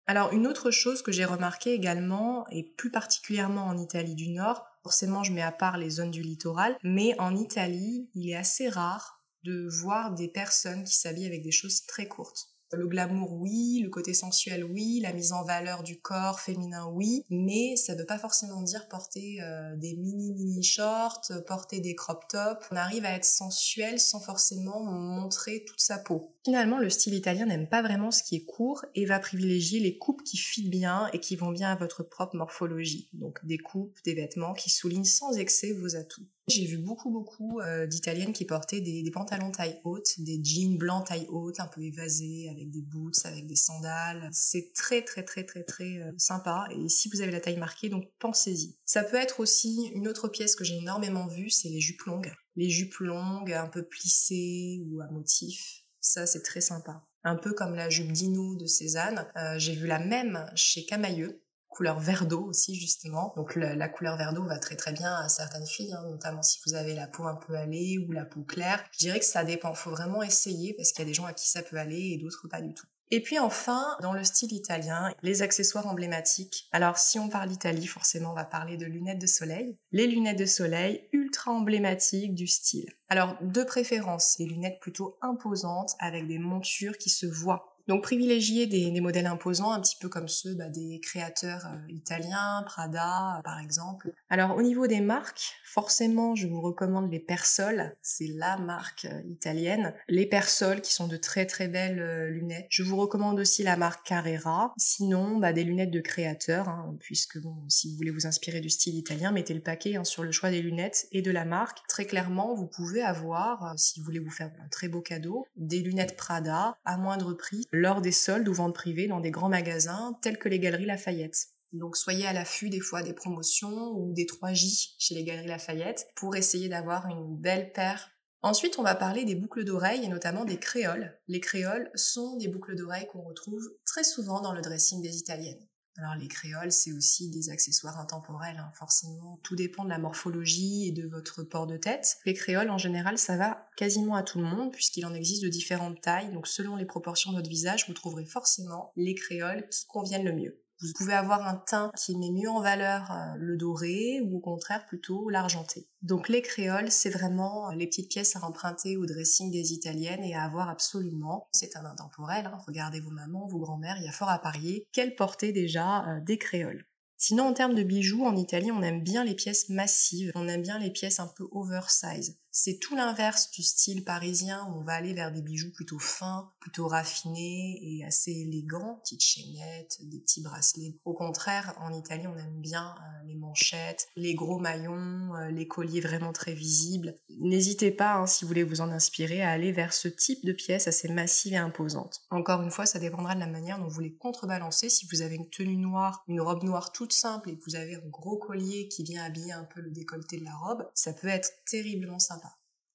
Alors 0.07 0.31
une 0.31 0.47
autre 0.47 0.71
chose 0.71 1.01
que 1.01 1.11
j'ai 1.11 1.25
remarqué 1.25 1.73
également, 1.73 2.47
et 2.49 2.63
plus 2.63 2.89
particulièrement 2.89 3.65
en 3.65 3.77
Italie 3.77 4.15
du 4.15 4.29
Nord, 4.29 4.65
forcément 4.81 5.23
je 5.23 5.33
mets 5.33 5.41
à 5.41 5.51
part 5.51 5.77
les 5.77 5.89
zones 5.89 6.11
du 6.11 6.21
littoral, 6.21 6.77
mais 6.81 7.19
en 7.19 7.35
Italie, 7.35 8.09
il 8.15 8.29
est 8.29 8.35
assez 8.35 8.69
rare 8.69 9.16
de 9.47 9.67
voir 9.69 10.13
des 10.13 10.27
personnes 10.27 10.83
qui 10.83 10.95
s'habillent 10.95 11.25
avec 11.25 11.41
des 11.41 11.51
choses 11.51 11.85
très 11.85 12.07
courtes. 12.07 12.49
Le 12.73 12.85
glamour, 12.85 13.31
oui, 13.33 13.79
le 13.81 13.89
côté 13.89 14.13
sensuel, 14.13 14.65
oui, 14.65 14.99
la 15.01 15.13
mise 15.13 15.31
en 15.31 15.45
valeur 15.45 15.83
du 15.83 16.01
corps 16.01 16.41
féminin, 16.41 16.85
oui, 16.91 17.23
mais 17.29 17.77
ça 17.77 17.93
ne 17.93 17.99
veut 17.99 18.05
pas 18.05 18.19
forcément 18.19 18.61
dire 18.61 18.89
porter 18.89 19.41
euh, 19.41 19.73
des 19.77 19.95
mini-mini 19.95 20.61
shorts, 20.63 21.31
porter 21.47 21.79
des 21.79 21.95
crop 21.95 22.27
tops. 22.27 22.67
On 22.71 22.75
arrive 22.75 23.05
à 23.05 23.13
être 23.13 23.23
sensuel 23.23 24.01
sans 24.01 24.19
forcément 24.19 24.83
montrer 24.83 25.63
toute 25.65 25.79
sa 25.79 25.97
peau. 25.97 26.35
Finalement, 26.47 26.79
le 26.79 26.89
style 26.89 27.13
italien 27.13 27.45
n'aime 27.45 27.67
pas 27.67 27.81
vraiment 27.81 28.09
ce 28.09 28.23
qui 28.23 28.37
est 28.37 28.45
court 28.45 28.85
et 28.95 29.03
va 29.03 29.19
privilégier 29.19 29.81
les 29.81 29.97
coupes 29.97 30.23
qui 30.23 30.37
fit 30.37 30.69
bien 30.69 31.09
et 31.11 31.19
qui 31.19 31.35
vont 31.35 31.51
bien 31.51 31.73
à 31.73 31.75
votre 31.75 32.03
propre 32.03 32.37
morphologie. 32.37 33.09
Donc 33.11 33.45
des 33.45 33.57
coupes, 33.57 33.99
des 34.05 34.13
vêtements 34.13 34.53
qui 34.53 34.69
soulignent 34.69 35.03
sans 35.03 35.37
excès 35.37 35.73
vos 35.73 35.97
atouts. 35.97 36.25
J'ai 36.47 36.65
vu 36.65 36.77
beaucoup, 36.77 37.11
beaucoup 37.11 37.59
euh, 37.59 37.85
d'Italiennes 37.85 38.31
qui 38.31 38.45
portaient 38.45 38.79
des, 38.79 39.11
pantalons 39.11 39.51
taille 39.51 39.81
haute, 39.83 40.07
des 40.19 40.39
jeans 40.41 40.77
blancs 40.77 41.07
taille 41.07 41.25
haute, 41.27 41.59
un 41.59 41.67
peu 41.67 41.81
évasés, 41.81 42.47
avec 42.49 42.71
des 42.71 42.81
boots, 42.81 43.25
avec 43.25 43.45
des 43.45 43.57
sandales. 43.57 44.29
C'est 44.31 44.71
très, 44.73 45.01
très, 45.01 45.23
très, 45.23 45.43
très, 45.43 45.63
très 45.63 45.97
euh, 45.97 46.13
sympa. 46.17 46.69
Et 46.71 46.87
si 46.87 47.09
vous 47.09 47.19
avez 47.19 47.33
la 47.33 47.41
taille 47.41 47.57
marquée, 47.57 47.89
donc 47.89 48.09
pensez-y. 48.19 48.77
Ça 48.85 49.03
peut 49.03 49.17
être 49.17 49.41
aussi 49.41 49.91
une 49.93 50.07
autre 50.07 50.29
pièce 50.29 50.55
que 50.55 50.63
j'ai 50.63 50.77
énormément 50.77 51.27
vue, 51.27 51.49
c'est 51.49 51.67
les 51.67 51.81
jupes 51.81 52.03
longues. 52.03 52.31
Les 52.55 52.69
jupes 52.69 52.99
longues, 52.99 53.51
un 53.51 53.67
peu 53.67 53.83
plissées 53.83 54.81
ou 54.85 55.01
à 55.01 55.11
motif. 55.11 55.83
Ça, 56.07 56.25
c'est 56.25 56.41
très 56.41 56.61
sympa. 56.61 57.03
Un 57.25 57.35
peu 57.35 57.53
comme 57.53 57.75
la 57.75 57.89
jupe 57.89 58.13
Dino 58.13 58.55
de 58.55 58.65
Cézanne. 58.65 59.27
Euh, 59.35 59.59
j'ai 59.59 59.75
vu 59.75 59.87
la 59.87 59.99
même 59.99 60.49
chez 60.55 60.85
Camailleux 60.85 61.43
couleur 61.67 61.99
vert 61.99 62.25
d'eau 62.25 62.45
aussi 62.45 62.75
justement. 62.75 63.33
Donc 63.35 63.55
la, 63.55 63.89
couleur 63.89 64.17
vert 64.17 64.33
d'eau 64.33 64.43
va 64.45 64.57
très 64.57 64.75
très 64.75 64.93
bien 64.93 65.13
à 65.13 65.27
certaines 65.27 65.65
filles, 65.65 65.93
hein, 65.93 66.03
notamment 66.09 66.41
si 66.41 66.59
vous 66.65 66.75
avez 66.75 66.95
la 66.95 67.07
peau 67.07 67.25
un 67.25 67.35
peu 67.35 67.55
allée 67.55 67.97
ou 67.99 68.11
la 68.13 68.25
peau 68.25 68.41
claire. 68.41 68.83
Je 68.93 68.99
dirais 68.99 69.19
que 69.19 69.25
ça 69.25 69.43
dépend, 69.43 69.73
faut 69.73 69.91
vraiment 69.91 70.23
essayer 70.23 70.73
parce 70.73 70.91
qu'il 70.91 71.03
y 71.03 71.07
a 71.07 71.09
des 71.09 71.13
gens 71.13 71.25
à 71.25 71.33
qui 71.33 71.47
ça 71.47 71.61
peut 71.61 71.77
aller 71.77 72.13
et 72.13 72.17
d'autres 72.17 72.47
pas 72.47 72.61
du 72.61 72.73
tout. 72.73 72.87
Et 73.09 73.21
puis 73.21 73.39
enfin, 73.39 73.97
dans 74.01 74.13
le 74.13 74.23
style 74.23 74.51
italien, 74.53 75.13
les 75.23 75.41
accessoires 75.41 75.87
emblématiques. 75.87 76.67
Alors 76.71 76.97
si 76.97 77.19
on 77.19 77.29
parle 77.29 77.49
d'Italie, 77.49 77.87
forcément 77.87 78.31
on 78.31 78.35
va 78.35 78.43
parler 78.43 78.75
de 78.75 78.85
lunettes 78.85 79.21
de 79.21 79.27
soleil. 79.27 79.77
Les 79.91 80.07
lunettes 80.07 80.39
de 80.39 80.45
soleil 80.45 81.07
ultra 81.13 81.51
emblématiques 81.51 82.35
du 82.35 82.47
style. 82.47 82.91
Alors 83.07 83.37
de 83.41 83.63
préférence, 83.63 84.37
des 84.37 84.45
lunettes 84.45 84.79
plutôt 84.81 85.17
imposantes 85.21 85.95
avec 85.99 86.27
des 86.27 86.39
montures 86.39 86.97
qui 86.97 87.09
se 87.09 87.25
voient 87.25 87.76
donc 87.87 88.03
privilégier 88.03 88.67
des, 88.67 88.99
modèles 88.99 89.27
imposants, 89.27 89.71
un 89.71 89.79
petit 89.79 89.95
peu 89.99 90.09
comme 90.09 90.27
ceux 90.27 90.55
bah, 90.55 90.69
des 90.69 90.99
créateurs 91.01 91.65
euh, 91.67 91.91
italiens, 91.91 92.63
Prada 92.65 93.41
par 93.43 93.59
exemple. 93.59 94.11
Alors 94.29 94.55
au 94.57 94.61
niveau 94.61 94.87
des 94.87 95.01
marques, 95.01 95.53
forcément 95.63 96.35
je 96.35 96.47
vous 96.47 96.61
recommande 96.61 97.11
les 97.11 97.19
Persol, 97.19 97.95
c'est 98.01 98.27
la 98.27 98.57
marque 98.57 99.05
euh, 99.05 99.21
italienne. 99.29 99.93
Les 100.09 100.25
Persol 100.25 100.81
qui 100.81 100.93
sont 100.93 101.07
de 101.07 101.15
très 101.15 101.45
très 101.45 101.67
belles 101.67 101.99
euh, 101.99 102.29
lunettes. 102.29 102.65
Je 102.69 102.83
vous 102.83 102.97
recommande 102.97 103.39
aussi 103.39 103.63
la 103.63 103.77
marque 103.77 104.05
Carrera. 104.05 104.73
Sinon, 104.77 105.37
bah, 105.37 105.53
des 105.53 105.63
lunettes 105.63 105.91
de 105.91 106.01
créateurs, 106.01 106.69
hein, 106.69 106.95
puisque 106.99 107.39
bon, 107.39 107.55
si 107.69 107.91
vous 107.91 107.97
voulez 107.97 108.11
vous 108.11 108.27
inspirer 108.27 108.59
du 108.59 108.69
style 108.69 108.95
italien, 108.95 109.31
mettez 109.31 109.53
le 109.53 109.61
paquet 109.61 109.95
hein, 109.95 110.03
sur 110.03 110.23
le 110.23 110.31
choix 110.31 110.49
des 110.49 110.61
lunettes 110.61 111.07
et 111.11 111.21
de 111.21 111.31
la 111.31 111.45
marque. 111.45 111.79
Très 111.87 112.05
clairement, 112.05 112.55
vous 112.55 112.67
pouvez 112.67 113.01
avoir, 113.01 113.73
si 113.77 113.99
vous 113.99 114.05
voulez 114.05 114.19
vous 114.19 114.31
faire 114.31 114.51
un 114.63 114.67
très 114.69 114.87
beau 114.87 115.01
cadeau, 115.01 115.45
des 115.55 115.79
lunettes 115.79 116.17
Prada 116.17 116.77
à 116.83 116.97
moindre 116.97 117.33
prix 117.33 117.65
lors 117.77 118.01
des 118.01 118.11
soldes 118.11 118.47
ou 118.47 118.53
ventes 118.53 118.75
privées 118.75 119.07
dans 119.07 119.19
des 119.19 119.31
grands 119.31 119.49
magasins 119.49 120.17
tels 120.21 120.37
que 120.37 120.49
les 120.49 120.59
Galeries 120.59 120.85
Lafayette. 120.85 121.47
Donc 121.73 121.97
soyez 121.97 122.25
à 122.25 122.33
l'affût 122.33 122.69
des 122.69 122.79
fois 122.79 123.03
des 123.03 123.13
promotions 123.13 123.91
ou 123.91 124.13
des 124.13 124.25
3J 124.25 124.95
chez 124.97 125.15
les 125.15 125.23
Galeries 125.23 125.47
Lafayette 125.47 126.07
pour 126.15 126.35
essayer 126.35 126.69
d'avoir 126.69 127.07
une 127.07 127.37
belle 127.37 127.71
paire. 127.71 128.09
Ensuite, 128.41 128.79
on 128.79 128.83
va 128.83 128.95
parler 128.95 129.25
des 129.25 129.35
boucles 129.35 129.65
d'oreilles 129.65 130.05
et 130.05 130.09
notamment 130.09 130.45
des 130.45 130.59
créoles. 130.59 131.19
Les 131.27 131.39
créoles 131.39 131.89
sont 131.95 132.37
des 132.37 132.47
boucles 132.47 132.75
d'oreilles 132.75 133.07
qu'on 133.07 133.23
retrouve 133.23 133.69
très 133.85 134.03
souvent 134.03 134.41
dans 134.41 134.53
le 134.53 134.61
dressing 134.61 135.01
des 135.01 135.17
italiennes. 135.17 135.67
Alors 135.97 136.15
les 136.15 136.27
créoles, 136.27 136.71
c'est 136.71 136.91
aussi 136.91 137.29
des 137.29 137.49
accessoires 137.49 137.99
intemporels, 137.99 138.57
hein. 138.59 138.71
forcément. 138.75 139.39
Tout 139.43 139.55
dépend 139.55 139.83
de 139.83 139.89
la 139.89 139.97
morphologie 139.97 140.87
et 140.87 140.91
de 140.91 141.07
votre 141.07 141.41
port 141.41 141.65
de 141.65 141.75
tête. 141.75 142.17
Les 142.25 142.35
créoles, 142.35 142.69
en 142.69 142.77
général, 142.77 143.17
ça 143.17 143.35
va 143.35 143.67
quasiment 143.75 144.15
à 144.15 144.21
tout 144.21 144.37
le 144.37 144.45
monde, 144.45 144.71
puisqu'il 144.71 145.07
en 145.07 145.13
existe 145.15 145.43
de 145.43 145.49
différentes 145.49 145.99
tailles. 146.01 146.31
Donc 146.31 146.47
selon 146.47 146.75
les 146.75 146.85
proportions 146.85 147.31
de 147.31 147.37
votre 147.37 147.49
visage, 147.49 147.85
vous 147.87 147.93
trouverez 147.93 148.25
forcément 148.25 148.91
les 148.95 149.15
créoles 149.15 149.67
qui 149.69 149.87
conviennent 149.87 150.25
le 150.25 150.33
mieux. 150.33 150.61
Vous 150.79 150.93
pouvez 150.95 151.13
avoir 151.13 151.47
un 151.47 151.55
teint 151.55 151.91
qui 151.97 152.15
met 152.15 152.29
mieux 152.29 152.49
en 152.49 152.61
valeur 152.61 153.11
euh, 153.11 153.33
le 153.37 153.57
doré 153.57 154.21
ou 154.21 154.37
au 154.37 154.39
contraire 154.39 154.85
plutôt 154.85 155.27
l'argenté. 155.29 155.87
Donc 156.03 156.29
les 156.29 156.43
créoles, 156.43 156.91
c'est 156.91 157.09
vraiment 157.09 157.69
euh, 157.69 157.75
les 157.75 157.87
petites 157.87 158.09
pièces 158.09 158.35
à 158.35 158.43
emprunter 158.45 158.95
au 158.95 159.07
dressing 159.07 159.51
des 159.51 159.73
italiennes 159.73 160.23
et 160.23 160.35
à 160.35 160.43
avoir 160.43 160.69
absolument. 160.69 161.47
C'est 161.51 161.75
un 161.75 161.85
intemporel, 161.85 162.45
hein. 162.45 162.59
regardez 162.67 162.99
vos 162.99 163.09
mamans, 163.09 163.47
vos 163.47 163.57
grands-mères, 163.57 163.97
il 163.97 164.05
y 164.05 164.07
a 164.07 164.11
fort 164.11 164.29
à 164.29 164.39
parier 164.39 164.85
qu'elles 164.91 165.15
portaient 165.15 165.51
déjà 165.51 166.07
euh, 166.07 166.19
des 166.21 166.37
créoles. 166.37 166.85
Sinon, 167.19 167.45
en 167.45 167.53
termes 167.53 167.73
de 167.73 167.81
bijoux, 167.81 168.25
en 168.25 168.35
Italie, 168.35 168.71
on 168.71 168.83
aime 168.83 169.01
bien 169.01 169.23
les 169.23 169.33
pièces 169.33 169.69
massives, 169.69 170.31
on 170.35 170.47
aime 170.47 170.61
bien 170.61 170.77
les 170.77 170.91
pièces 170.91 171.19
un 171.19 171.25
peu 171.25 171.47
oversize. 171.51 172.37
C'est 172.59 172.79
tout 172.79 172.95
l'inverse 172.95 173.51
du 173.51 173.61
style 173.61 174.03
parisien 174.03 174.65
où 174.65 174.79
on 174.79 174.83
va 174.83 174.93
aller 174.93 175.13
vers 175.13 175.31
des 175.31 175.43
bijoux 175.43 175.71
plutôt 175.71 175.99
fins, 175.99 176.51
plutôt 176.59 176.87
raffinés 176.87 177.79
et 177.83 178.03
assez 178.03 178.31
élégants, 178.31 178.99
petites 179.03 179.21
chaînettes, 179.21 179.99
des 180.01 180.19
petits 180.19 180.41
bracelets. 180.41 180.97
Au 181.05 181.13
contraire, 181.13 181.75
en 181.79 181.93
Italie, 181.93 182.25
on 182.25 182.35
aime 182.35 182.59
bien 182.59 182.95
euh, 182.97 183.27
les 183.27 183.35
manchettes, 183.35 184.07
les 184.15 184.33
gros 184.33 184.57
maillons, 184.57 185.35
euh, 185.35 185.51
les 185.51 185.67
colliers 185.67 186.01
vraiment 186.01 186.33
très 186.33 186.55
visibles. 186.55 187.13
N'hésitez 187.29 187.91
pas, 187.91 188.15
hein, 188.15 188.25
si 188.25 188.43
vous 188.43 188.47
voulez 188.47 188.63
vous 188.63 188.81
en 188.81 188.89
inspirer, 188.89 189.43
à 189.43 189.51
aller 189.51 189.71
vers 189.71 189.93
ce 189.93 190.07
type 190.07 190.43
de 190.43 190.51
pièces 190.51 190.87
assez 190.87 191.09
massives 191.09 191.53
et 191.53 191.57
imposantes. 191.57 192.21
Encore 192.31 192.63
une 192.63 192.71
fois, 192.71 192.87
ça 192.87 192.97
dépendra 192.97 193.35
de 193.35 193.39
la 193.39 193.45
manière 193.45 193.77
dont 193.77 193.87
vous 193.87 194.01
les 194.01 194.15
contrebalancez. 194.15 194.89
Si 194.89 195.05
vous 195.11 195.21
avez 195.21 195.35
une 195.35 195.51
tenue 195.51 195.77
noire, 195.77 196.23
une 196.27 196.41
robe 196.41 196.63
noire 196.63 196.91
toute 196.91 197.13
simple 197.13 197.51
et 197.51 197.55
que 197.55 197.63
vous 197.67 197.75
avez 197.75 197.97
un 197.97 198.09
gros 198.09 198.37
collier 198.37 198.87
qui 198.87 199.03
vient 199.03 199.23
habiller 199.23 199.51
un 199.51 199.65
peu 199.65 199.79
le 199.79 199.91
décolleté 199.91 200.39
de 200.39 200.45
la 200.45 200.55
robe, 200.55 200.87
ça 200.95 201.13
peut 201.13 201.27
être 201.27 201.51
terriblement 201.67 202.17
sympa. 202.17 202.46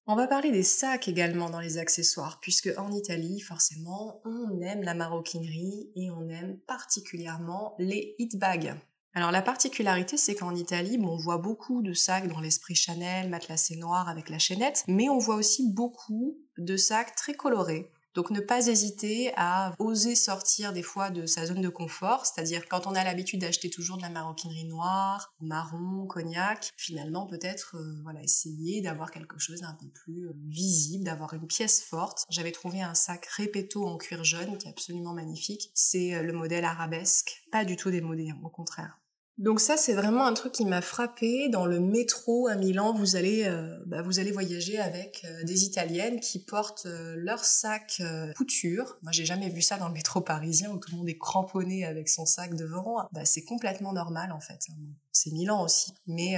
On 0.09 0.17
va 0.17 0.27
parler 0.27 0.51
des 0.51 0.65
sacs 0.65 1.07
également 1.07 1.49
dans 1.49 1.61
les 1.61 1.79
accessoires, 1.79 2.41
puisque 2.41 2.71
en 2.77 2.91
Italie, 2.91 3.39
forcément, 3.39 4.21
on 4.25 4.61
aime 4.61 4.83
la 4.83 4.95
maroquinerie 4.95 5.93
et 5.95 6.11
on 6.11 6.29
aime 6.29 6.59
particulièrement 6.67 7.77
les 7.79 8.17
hit 8.19 8.37
bags. 8.37 8.75
Alors 9.15 9.31
la 9.31 9.43
particularité, 9.43 10.17
c'est 10.17 10.35
qu'en 10.35 10.57
Italie, 10.57 10.99
on 11.01 11.17
voit 11.17 11.39
beaucoup 11.39 11.83
de 11.83 11.93
sacs 11.93 12.27
dans 12.27 12.41
l'esprit 12.41 12.75
Chanel, 12.75 13.29
matelassé 13.29 13.77
noir 13.77 14.09
avec 14.09 14.29
la 14.29 14.41
chaînette, 14.41 14.83
mais 14.89 15.09
on 15.09 15.19
voit 15.19 15.37
aussi 15.37 15.71
beaucoup 15.71 16.37
de 16.59 16.77
sacs 16.77 17.15
très 17.15 17.35
colorés, 17.35 17.89
donc 18.15 18.31
ne 18.31 18.41
pas 18.41 18.67
hésiter 18.67 19.33
à 19.37 19.75
oser 19.79 20.15
sortir 20.15 20.73
des 20.73 20.83
fois 20.83 21.11
de 21.11 21.27
sa 21.27 21.47
zone 21.47 21.61
de 21.61 21.69
confort, 21.69 22.27
c'est-à-dire 22.27 22.69
quand 22.69 22.87
on 22.87 22.95
a 22.95 23.05
l'habitude 23.05 23.41
d'acheter 23.41 23.71
toujours 23.71 23.97
de 23.97 24.03
la 24.03 24.11
maroquinerie 24.11 24.65
noire, 24.65 25.35
marron, 25.41 26.07
cognac, 26.07 26.73
finalement 26.77 27.27
peut-être 27.27 27.77
euh, 27.77 28.01
voilà 28.03 28.23
essayer 28.23 28.81
d'avoir 28.81 29.11
quelque 29.11 29.39
chose 29.39 29.61
d'un 29.61 29.75
peu 29.75 29.89
plus 29.89 30.29
euh, 30.29 30.33
visible, 30.49 31.05
d'avoir 31.05 31.35
une 31.35 31.47
pièce 31.47 31.83
forte. 31.83 32.25
J'avais 32.31 32.53
trouvé 32.53 32.83
un 32.83 32.95
sac 32.95 33.27
Repetto 33.39 33.87
en 33.87 33.97
cuir 33.97 34.25
jaune 34.25 34.59
qui 34.59 34.67
est 34.67 34.71
absolument 34.71 35.15
magnifique. 35.15 35.71
C'est 35.75 36.15
euh, 36.15 36.23
le 36.23 36.33
modèle 36.33 36.65
arabesque, 36.65 37.45
pas 37.51 37.65
du 37.65 37.77
tout 37.77 37.91
démodé, 37.91 38.33
au 38.43 38.49
contraire. 38.49 39.02
Donc 39.39 39.61
ça, 39.61 39.77
c'est 39.79 39.95
vraiment 39.95 40.27
un 40.27 40.35
truc 40.35 40.53
qui 40.53 40.67
m'a 40.67 40.83
frappé. 40.83 41.49
Dans 41.49 41.65
le 41.65 41.81
métro 41.81 42.49
à 42.49 42.55
Milan, 42.55 42.93
vous 42.93 43.17
allez, 43.17 43.45
euh, 43.45 43.79
bah, 43.87 44.03
vous 44.03 44.19
allez 44.19 44.31
voyager 44.31 44.79
avec 44.79 45.25
euh, 45.25 45.43
des 45.45 45.65
Italiennes 45.65 46.21
qui 46.21 46.39
portent 46.39 46.85
euh, 46.87 47.15
leur 47.17 47.43
sac 47.45 48.03
couture. 48.37 48.99
Moi, 49.03 49.11
j'ai 49.13 49.25
jamais 49.25 49.49
vu 49.49 49.63
ça 49.63 49.79
dans 49.79 49.89
le 49.89 49.95
métro 49.95 50.21
parisien 50.21 50.71
où 50.71 50.79
tout 50.79 50.91
le 50.93 50.99
monde 50.99 51.09
est 51.09 51.19
cramponné 51.19 51.87
avec 51.87 52.11
son 52.11 52.27
sac 52.27 52.55
devant. 52.55 53.09
Bah, 53.13 53.25
c'est 53.25 53.43
complètement 53.43 53.93
normal 53.93 54.33
en 54.33 54.41
fait. 54.41 54.67
C'est 55.13 55.33
Milan 55.33 55.63
aussi, 55.63 55.95
mais 56.07 56.37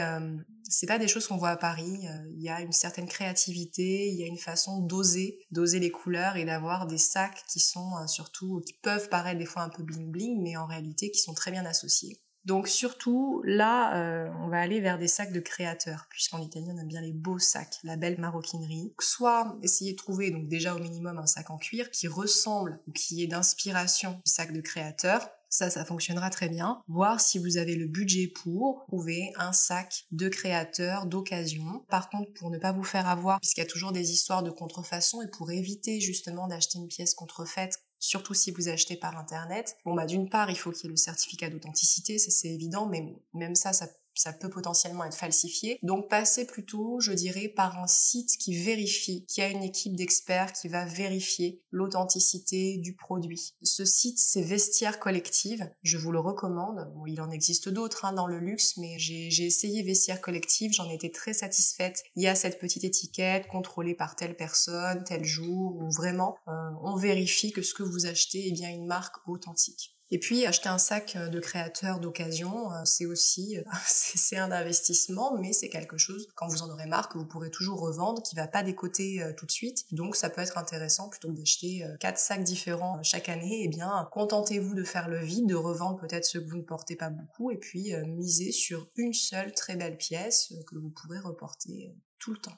c'est 0.68 0.86
pas 0.86 0.98
des 0.98 1.08
choses 1.08 1.26
qu'on 1.26 1.36
voit 1.36 1.50
à 1.50 1.56
Paris. 1.56 2.06
Il 2.36 2.42
y 2.42 2.48
a 2.48 2.60
une 2.60 2.72
certaine 2.72 3.06
créativité, 3.06 4.08
il 4.08 4.14
y 4.18 4.24
a 4.24 4.26
une 4.26 4.38
façon 4.38 4.80
d'oser, 4.80 5.38
d'oser 5.50 5.78
les 5.78 5.90
couleurs 5.90 6.36
et 6.36 6.44
d'avoir 6.44 6.86
des 6.86 6.98
sacs 6.98 7.44
qui 7.48 7.60
sont 7.60 8.06
surtout, 8.06 8.62
qui 8.66 8.72
peuvent 8.82 9.08
paraître 9.08 9.38
des 9.38 9.46
fois 9.46 9.62
un 9.62 9.68
peu 9.68 9.82
bling 9.82 10.10
bling, 10.10 10.42
mais 10.42 10.56
en 10.56 10.66
réalité 10.66 11.10
qui 11.10 11.20
sont 11.20 11.34
très 11.34 11.50
bien 11.50 11.64
associés. 11.64 12.20
Donc 12.44 12.68
surtout, 12.68 13.42
là, 13.44 13.96
euh, 13.96 14.30
on 14.42 14.48
va 14.48 14.60
aller 14.60 14.80
vers 14.80 14.98
des 14.98 15.08
sacs 15.08 15.32
de 15.32 15.40
créateurs, 15.40 16.06
puisqu'en 16.10 16.40
Italie, 16.40 16.68
on 16.70 16.78
aime 16.78 16.88
bien 16.88 17.00
les 17.00 17.12
beaux 17.12 17.38
sacs, 17.38 17.78
la 17.84 17.96
belle 17.96 18.20
maroquinerie. 18.20 18.92
Soit 19.00 19.56
essayer 19.62 19.92
de 19.92 19.96
trouver, 19.96 20.30
donc 20.30 20.48
déjà 20.48 20.74
au 20.74 20.78
minimum, 20.78 21.18
un 21.18 21.26
sac 21.26 21.50
en 21.50 21.58
cuir 21.58 21.90
qui 21.90 22.06
ressemble 22.06 22.80
ou 22.86 22.92
qui 22.92 23.22
est 23.22 23.26
d'inspiration 23.26 24.20
du 24.24 24.30
sac 24.30 24.52
de 24.52 24.60
créateur. 24.60 25.26
Ça, 25.48 25.70
ça 25.70 25.84
fonctionnera 25.84 26.30
très 26.30 26.48
bien. 26.48 26.82
Voir 26.88 27.20
si 27.20 27.38
vous 27.38 27.58
avez 27.58 27.76
le 27.76 27.86
budget 27.86 28.26
pour 28.26 28.84
trouver 28.88 29.32
un 29.36 29.52
sac 29.52 30.04
de 30.10 30.28
créateur 30.28 31.06
d'occasion. 31.06 31.84
Par 31.88 32.10
contre, 32.10 32.32
pour 32.32 32.50
ne 32.50 32.58
pas 32.58 32.72
vous 32.72 32.82
faire 32.82 33.06
avoir, 33.06 33.38
puisqu'il 33.38 33.60
y 33.60 33.64
a 33.64 33.68
toujours 33.68 33.92
des 33.92 34.10
histoires 34.10 34.42
de 34.42 34.50
contrefaçon 34.50 35.22
et 35.22 35.28
pour 35.28 35.52
éviter 35.52 36.00
justement 36.00 36.48
d'acheter 36.48 36.78
une 36.78 36.88
pièce 36.88 37.14
contrefaite 37.14 37.78
surtout 38.04 38.34
si 38.34 38.50
vous 38.50 38.68
achetez 38.68 38.96
par 38.96 39.16
internet. 39.16 39.76
Bon 39.84 39.94
bah 39.94 40.06
d'une 40.06 40.28
part, 40.28 40.50
il 40.50 40.58
faut 40.58 40.70
qu'il 40.70 40.84
y 40.84 40.86
ait 40.88 40.90
le 40.90 40.96
certificat 40.96 41.48
d'authenticité, 41.48 42.18
ça 42.18 42.30
c'est 42.30 42.48
évident, 42.48 42.86
mais 42.86 43.14
même 43.32 43.54
ça, 43.54 43.72
ça 43.72 43.88
ça 44.14 44.32
peut 44.32 44.50
potentiellement 44.50 45.04
être 45.04 45.16
falsifié. 45.16 45.78
Donc 45.82 46.08
passez 46.08 46.46
plutôt, 46.46 47.00
je 47.00 47.12
dirais, 47.12 47.48
par 47.48 47.78
un 47.78 47.86
site 47.86 48.36
qui 48.38 48.56
vérifie, 48.56 49.24
qui 49.26 49.42
a 49.42 49.48
une 49.48 49.62
équipe 49.62 49.96
d'experts 49.96 50.52
qui 50.52 50.68
va 50.68 50.84
vérifier 50.84 51.62
l'authenticité 51.70 52.78
du 52.78 52.94
produit. 52.94 53.54
Ce 53.62 53.84
site, 53.84 54.18
c'est 54.18 54.42
Vestiaire 54.42 54.98
Collective. 54.98 55.70
Je 55.82 55.98
vous 55.98 56.12
le 56.12 56.20
recommande. 56.20 56.92
Bon, 56.94 57.06
il 57.06 57.20
en 57.20 57.30
existe 57.30 57.68
d'autres 57.68 58.04
hein, 58.04 58.12
dans 58.12 58.26
le 58.26 58.38
luxe, 58.38 58.76
mais 58.76 58.98
j'ai 58.98 59.44
essayé 59.44 59.82
Vestiaire 59.82 60.20
Collective, 60.20 60.72
j'en 60.72 60.88
ai 60.90 60.94
été 60.94 61.10
très 61.10 61.34
satisfaite. 61.34 62.02
Il 62.16 62.22
y 62.22 62.28
a 62.28 62.34
cette 62.34 62.58
petite 62.58 62.84
étiquette 62.84 63.46
contrôlée 63.48 63.94
par 63.94 64.16
telle 64.16 64.36
personne, 64.36 65.04
tel 65.04 65.24
jour, 65.24 65.76
où 65.76 65.90
vraiment 65.90 66.36
euh, 66.48 66.52
on 66.82 66.96
vérifie 66.96 67.52
que 67.52 67.62
ce 67.62 67.74
que 67.74 67.82
vous 67.82 68.06
achetez 68.06 68.48
est 68.48 68.52
bien 68.52 68.70
une 68.70 68.86
marque 68.86 69.16
authentique. 69.26 69.93
Et 70.10 70.18
puis 70.18 70.44
acheter 70.44 70.68
un 70.68 70.78
sac 70.78 71.16
euh, 71.16 71.28
de 71.28 71.40
créateur 71.40 71.98
d'occasion, 71.98 72.70
euh, 72.72 72.84
c'est 72.84 73.06
aussi 73.06 73.56
euh, 73.56 73.62
c'est 73.86 74.36
un 74.36 74.52
investissement, 74.52 75.36
mais 75.38 75.52
c'est 75.52 75.70
quelque 75.70 75.96
chose 75.96 76.28
quand 76.34 76.46
vous 76.46 76.62
en 76.62 76.70
aurez 76.70 76.86
marre 76.86 77.08
que 77.08 77.18
vous 77.18 77.26
pourrez 77.26 77.50
toujours 77.50 77.80
revendre, 77.80 78.22
qui 78.22 78.36
va 78.36 78.46
pas 78.46 78.62
décoter 78.62 79.22
tout 79.36 79.46
de 79.46 79.50
suite. 79.50 79.84
Donc 79.92 80.16
ça 80.16 80.30
peut 80.30 80.42
être 80.42 80.58
intéressant 80.58 81.08
plutôt 81.08 81.28
que 81.28 81.36
d'acheter 81.36 81.84
quatre 82.00 82.18
sacs 82.18 82.44
différents 82.44 83.02
chaque 83.02 83.28
année. 83.28 83.62
Eh 83.64 83.68
bien 83.68 84.08
contentez-vous 84.12 84.74
de 84.74 84.84
faire 84.84 85.08
le 85.08 85.18
vide, 85.18 85.46
de 85.46 85.54
revendre 85.54 85.98
peut-être 85.98 86.24
ceux 86.24 86.40
que 86.40 86.48
vous 86.48 86.58
ne 86.58 86.62
portez 86.62 86.96
pas 86.96 87.10
beaucoup, 87.10 87.50
et 87.50 87.56
puis 87.56 87.92
miser 88.06 88.52
sur 88.52 88.88
une 88.96 89.12
seule 89.12 89.52
très 89.52 89.76
belle 89.76 89.96
pièce 89.96 90.52
que 90.66 90.76
vous 90.76 90.90
pourrez 90.90 91.18
reporter 91.18 91.94
tout 92.18 92.32
le 92.32 92.38
temps. 92.38 92.56